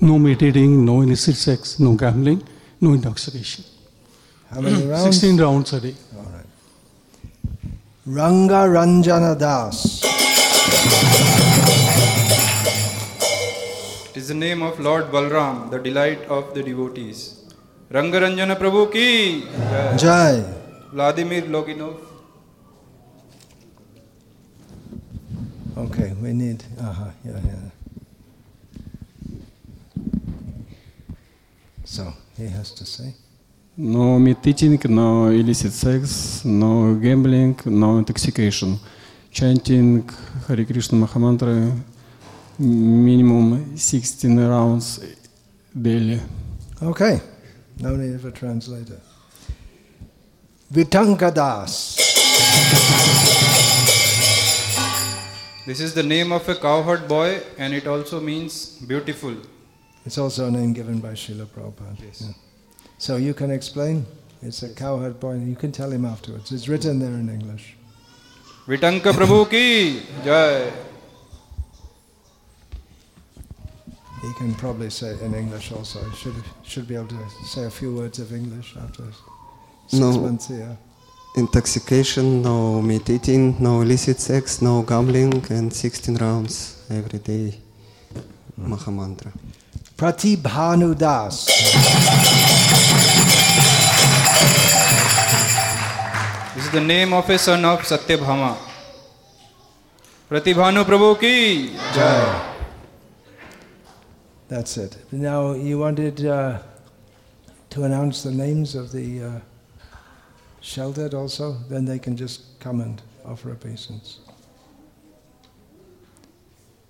No 0.00 0.18
meditating, 0.18 0.84
no 0.84 1.02
illicit 1.02 1.36
sex, 1.36 1.78
no 1.80 1.94
gambling, 1.94 2.42
no 2.80 2.94
intoxication. 2.94 3.64
How 4.50 4.60
many 4.62 4.84
rounds? 4.86 5.16
16 5.16 5.36
rounds 5.38 5.72
a 5.74 5.80
day. 5.80 5.94
All 6.16 6.22
right. 6.32 6.46
Ranga 8.06 8.66
Ranjana 8.68 9.38
Das. 9.38 11.35
It 14.26 14.30
is 14.30 14.34
the 14.34 14.40
name 14.40 14.60
of 14.60 14.80
Lord 14.80 15.04
Balram, 15.12 15.70
the 15.70 15.78
delight 15.78 16.22
of 16.22 16.52
the 16.52 16.60
devotees. 16.60 17.44
Rangaranjana 17.88 18.56
Prabhu 18.58 18.90
ki. 18.92 19.42
Jai. 19.42 19.96
Jai. 19.96 20.44
Vladimir 20.90 21.42
Loginov. 21.42 22.00
Okay, 25.78 26.12
we 26.20 26.32
need. 26.32 26.64
Uh-huh, 26.76 27.04
yeah, 27.24 27.40
yeah. 27.44 27.70
So, 31.84 32.12
he 32.36 32.48
has 32.48 32.72
to 32.72 32.84
say. 32.84 33.14
No 33.76 34.18
meat 34.18 34.44
eating, 34.44 34.80
no 34.88 35.28
illicit 35.28 35.70
sex, 35.70 36.44
no 36.44 36.96
gambling, 36.96 37.60
no 37.66 37.98
intoxication. 37.98 38.80
Chanting 39.30 40.10
Hare 40.48 40.64
Krishna 40.64 41.06
Mahamantra 41.06 41.80
minimum 42.58 43.76
16 43.76 44.38
rounds 44.38 45.00
daily. 45.80 46.20
Okay, 46.82 47.20
no 47.80 47.96
need 47.96 48.14
of 48.14 48.24
a 48.24 48.30
translator. 48.30 49.00
Vitanka 50.72 51.32
Das. 51.32 51.96
This 55.66 55.80
is 55.80 55.94
the 55.94 56.02
name 56.02 56.32
of 56.32 56.48
a 56.48 56.54
cowherd 56.54 57.08
boy 57.08 57.40
and 57.58 57.74
it 57.74 57.86
also 57.86 58.20
means 58.20 58.78
beautiful. 58.86 59.34
It's 60.04 60.16
also 60.16 60.46
a 60.46 60.50
name 60.50 60.72
given 60.72 61.00
by 61.00 61.10
Srila 61.10 61.46
Prabhupada. 61.46 62.00
Yes. 62.00 62.32
So 62.98 63.16
you 63.16 63.34
can 63.34 63.50
explain? 63.50 64.06
It's 64.42 64.62
a 64.62 64.72
cowherd 64.72 65.18
boy. 65.18 65.34
You 65.38 65.56
can 65.56 65.72
tell 65.72 65.90
him 65.90 66.04
afterwards. 66.04 66.52
It's 66.52 66.68
written 66.68 67.00
there 67.00 67.10
in 67.10 67.28
English. 67.28 67.74
Vitanka 68.66 69.12
Prabhu 69.12 69.50
ki. 69.50 70.02
Jai. 70.24 70.72
He 74.26 74.32
can 74.34 74.54
probably 74.54 74.90
say 74.90 75.08
it 75.14 75.20
in 75.22 75.34
English 75.34 75.70
also. 75.72 76.00
He 76.10 76.16
should, 76.16 76.34
should 76.64 76.88
be 76.88 76.96
able 76.96 77.06
to 77.08 77.28
say 77.44 77.64
a 77.64 77.70
few 77.70 77.94
words 77.94 78.18
of 78.18 78.32
English 78.32 78.74
after 78.76 79.04
six 79.86 80.00
No. 80.00 80.18
months 80.20 80.48
here. 80.48 80.76
Intoxication, 81.36 82.42
no 82.42 82.82
meat 82.82 83.08
eating, 83.08 83.56
no 83.60 83.82
illicit 83.82 84.18
sex, 84.18 84.60
no 84.62 84.82
gambling, 84.82 85.44
and 85.50 85.72
16 85.72 86.16
rounds 86.16 86.82
every 86.90 87.18
day. 87.20 87.54
Hmm. 88.56 88.72
Mahamantra. 88.74 89.30
Pratibhanu 89.96 90.94
Das. 90.98 91.46
This 96.54 96.64
is 96.64 96.70
the 96.72 96.80
name 96.80 97.12
of 97.12 97.28
a 97.30 97.38
son 97.38 97.64
of 97.64 97.80
Satyabhama. 97.82 98.56
Pratibhanu 100.28 100.84
Prabhu 100.84 101.20
ki. 101.20 101.76
Jai. 101.94 102.55
That's 104.48 104.76
it. 104.76 104.96
Now 105.10 105.52
you 105.52 105.78
wanted 105.78 106.24
uh, 106.24 106.60
to 107.70 107.84
announce 107.84 108.22
the 108.22 108.30
names 108.30 108.74
of 108.74 108.92
the 108.92 109.22
uh, 109.22 109.40
sheltered 110.60 111.14
also? 111.14 111.52
Then 111.68 111.84
they 111.84 111.98
can 111.98 112.16
just 112.16 112.58
come 112.60 112.80
and 112.80 113.00
offer 113.24 113.50
obeisance. 113.50 114.20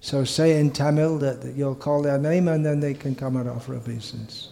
So 0.01 0.25
say 0.25 0.61
in 0.61 0.71
Tamil 0.71 1.19
that, 1.19 1.43
that 1.43 1.57
you'll 1.57 1.75
call 1.75 2.03
their 2.03 2.19
name 2.19 2.49
and 2.49 2.65
then 2.65 2.81
they 2.81 2.95
can 2.95 3.15
come 3.15 3.37
and 3.37 3.49
offer 3.49 3.75
obeisance. 3.75 4.51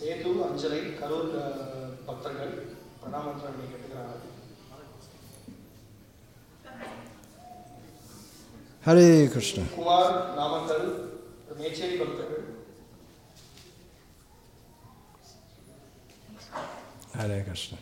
Setu 0.00 0.30
அஞ்சலை 0.46 0.80
கரூர் 1.00 1.30
அ, 1.38 1.48
பக்தர்கள் 2.08 2.54
பிரணாமத்தில் 3.00 3.50
அப்படி 3.50 3.68
கேட்டுக்கிறாங்க 3.72 4.14
Hare 8.84 9.04
Krishna. 9.28 9.62
Kumar 9.76 10.10
Namakkal 10.36 10.84
Mecheri 11.60 11.96
பக்தர்கள் 12.00 12.44
Hare 17.14 17.42
Krishna. 17.42 17.78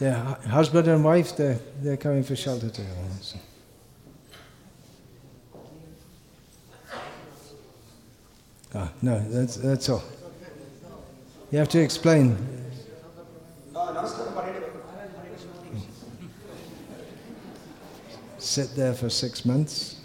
Their 0.00 0.14
hu- 0.16 0.48
husband 0.50 0.88
and 0.88 1.02
wife, 1.04 1.36
they're, 1.36 1.58
they're 1.82 1.96
coming 1.98 2.22
for 2.22 2.36
shelter 2.36 2.70
together. 2.70 3.04
so. 3.22 3.38
Ah, 8.73 8.89
no, 9.01 9.19
that's, 9.29 9.57
that's 9.57 9.89
all. 9.89 10.03
You 11.51 11.57
have 11.57 11.69
to 11.69 11.79
explain. 11.81 12.37
Sit 18.37 18.75
there 18.75 18.93
for 18.93 19.09
six 19.09 19.45
months. 19.45 20.01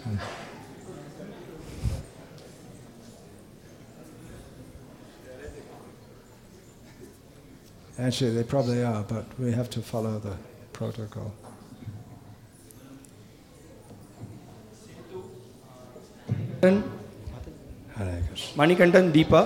Actually, 7.99 8.31
they 8.31 8.43
probably 8.43 8.83
are, 8.83 9.03
but 9.03 9.25
we 9.39 9.51
have 9.51 9.69
to 9.71 9.81
follow 9.81 10.19
the 10.19 10.35
protocol. 10.71 11.31
Hare 18.56 18.56
Krishna. 18.56 18.56
Manikandan 18.58 19.10
Deepa 19.14 19.40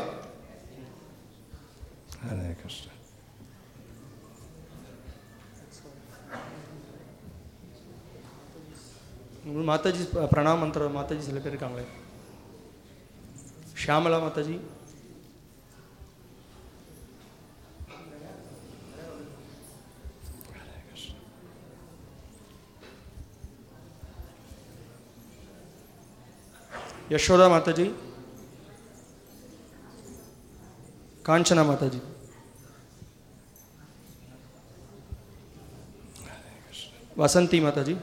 Hare 2.22 2.54
Krishna. 2.60 2.92
உங்கள் 9.46 9.66
மாதாஜி 9.68 10.04
ப- 10.08 10.26
பிரணாம் 10.32 10.62
மந்திர 10.62 10.88
மாதாஜி 10.96 11.22
சில 11.26 11.40
பேர் 11.40 11.52
இருக்காங்களே 11.52 11.84
ஷியாமலா 13.80 14.18
மாதாஜி 14.24 14.56
யசோதா 27.10 27.46
மாதாஜி 27.48 27.86
કાંચના 31.31 31.63
માતાજી. 31.63 31.99
વાસંતી 37.17 37.59
માતાજી. 37.59 37.95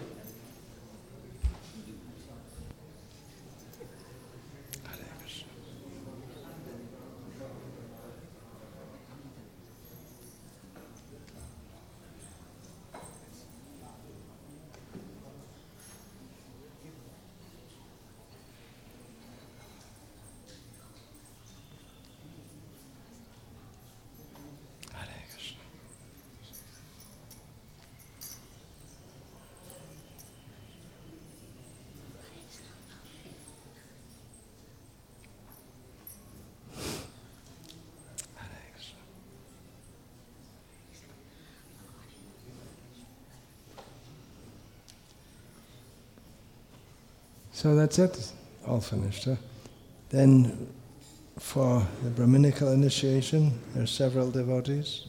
So 47.59 47.75
that's 47.75 47.99
it, 47.99 48.33
all 48.69 48.81
finished. 48.81 49.25
Huh? 49.25 49.35
Then, 50.11 50.69
for 51.41 51.85
the 52.05 52.11
Brahminical 52.11 52.71
initiation, 52.71 53.59
there 53.75 53.83
are 53.83 53.87
several 53.87 54.31
devotees. 54.31 55.07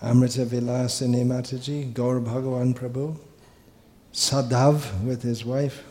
Amrita 0.00 0.46
Vilasini 0.46 1.22
Mataji, 1.22 1.92
Gaur 1.92 2.18
Bhagavan 2.20 2.74
Prabhu, 2.74 3.18
Sadhav 4.14 5.04
with 5.04 5.20
his 5.20 5.44
wife, 5.44 5.84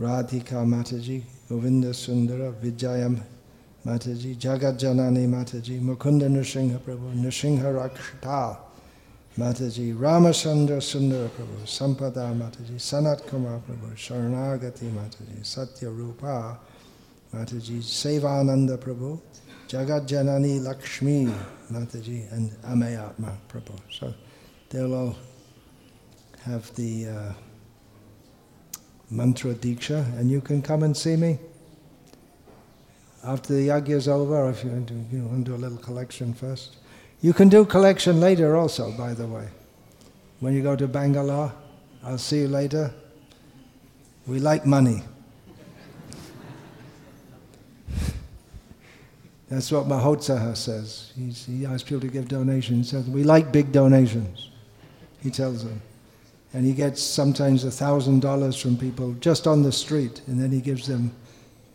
Radhika 0.00 0.66
Mataji, 0.66 1.22
Govinda 1.48 1.94
Sundara, 1.94 2.50
Vijayam 2.50 3.22
Mataji, 3.86 4.36
Jagat 4.36 4.78
Janani 4.78 5.26
Mataji, 5.26 5.80
Mukunda 5.80 6.28
Nrsimha 6.28 6.78
Prabhu, 6.78 7.14
Nrsimha 7.14 7.72
Rakshata 7.72 8.58
Mataji, 9.38 9.94
Ramachandra 9.94 10.80
Sundara 10.80 11.28
Prabhu, 11.28 11.64
Sampada 11.64 12.34
Mataji, 12.34 12.76
Sanat 12.76 13.26
Kumar 13.26 13.60
Prabhu, 13.60 13.94
Sharanagati 13.94 14.90
Mataji, 14.90 15.44
Satya 15.44 15.90
Rupa. 15.90 16.58
Mataji, 17.32 17.78
Sevananda 17.80 18.76
Prabhu, 18.76 19.20
Jagat 19.68 20.08
Janani 20.08 20.60
Lakshmi 20.60 21.32
Mataji, 21.70 22.30
and 22.32 22.50
Amayatma 22.62 23.36
Prabhu. 23.48 23.78
So 23.88 24.12
they'll 24.68 24.92
all 24.92 25.16
have 26.42 26.74
the 26.74 27.06
uh, 27.06 27.32
mantra 29.10 29.54
diksha, 29.54 30.18
and 30.18 30.28
you 30.28 30.40
can 30.40 30.60
come 30.60 30.82
and 30.82 30.96
see 30.96 31.14
me 31.14 31.38
after 33.24 33.54
the 33.54 33.68
yagya 33.68 33.96
is 33.96 34.08
over, 34.08 34.48
if 34.50 34.64
you 34.64 34.70
want 34.70 34.88
to, 34.88 34.94
you 34.94 35.42
do 35.44 35.54
a 35.54 35.56
little 35.56 35.78
collection 35.78 36.32
first. 36.32 36.76
You 37.20 37.32
can 37.32 37.48
do 37.48 37.64
collection 37.64 38.20
later 38.20 38.56
also, 38.56 38.92
by 38.92 39.12
the 39.12 39.26
way. 39.26 39.48
When 40.40 40.54
you 40.54 40.62
go 40.62 40.74
to 40.74 40.88
Bangalore, 40.88 41.52
I'll 42.02 42.16
see 42.16 42.40
you 42.40 42.48
later. 42.48 42.92
We 44.26 44.38
like 44.38 44.64
money. 44.64 45.02
That's 49.50 49.70
what 49.72 49.86
Mahotsaha 49.86 50.56
says. 50.56 51.12
He's, 51.16 51.44
he 51.44 51.66
asks 51.66 51.82
people 51.82 52.00
to 52.02 52.06
give 52.08 52.28
donations. 52.28 52.90
He 52.90 52.96
says, 52.96 53.10
we 53.10 53.24
like 53.24 53.52
big 53.52 53.72
donations, 53.72 54.50
he 55.20 55.30
tells 55.30 55.64
them. 55.64 55.82
And 56.54 56.64
he 56.64 56.72
gets 56.72 57.02
sometimes 57.02 57.64
a 57.64 57.70
thousand 57.70 58.20
dollars 58.20 58.56
from 58.56 58.76
people 58.76 59.12
just 59.14 59.46
on 59.46 59.62
the 59.62 59.72
street, 59.72 60.22
and 60.26 60.40
then 60.40 60.52
he 60.52 60.60
gives 60.60 60.86
them 60.86 61.12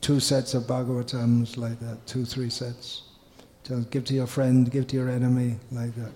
two 0.05 0.19
sets 0.19 0.53
of 0.53 0.61
Bhagavatams 0.65 1.57
like 1.57 1.79
that, 1.79 1.97
two, 2.05 2.25
three 2.25 2.51
sets. 2.51 3.01
Give 3.89 4.05
to 4.05 4.13
your 4.13 4.27
friend, 4.27 4.69
give 4.69 4.85
to 4.89 4.95
your 4.95 5.09
enemy, 5.09 5.55
like 5.71 5.95
that. 5.95 6.11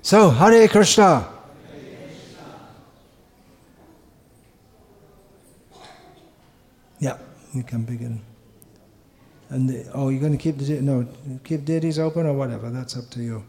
So, 0.00 0.30
Hare 0.30 0.66
Krishna. 0.68 1.28
Yeah, 6.98 7.18
you 7.52 7.62
can 7.62 7.82
begin. 7.82 8.22
And 9.50 9.68
the, 9.68 9.86
oh, 9.92 10.08
you're 10.08 10.18
going 10.18 10.32
to 10.32 10.38
keep 10.38 10.56
the 10.56 10.80
no, 10.80 11.06
keep 11.44 11.66
deities 11.66 11.98
open 11.98 12.24
or 12.24 12.32
whatever. 12.32 12.70
That's 12.70 12.96
up 12.96 13.10
to 13.10 13.22
you. 13.22 13.44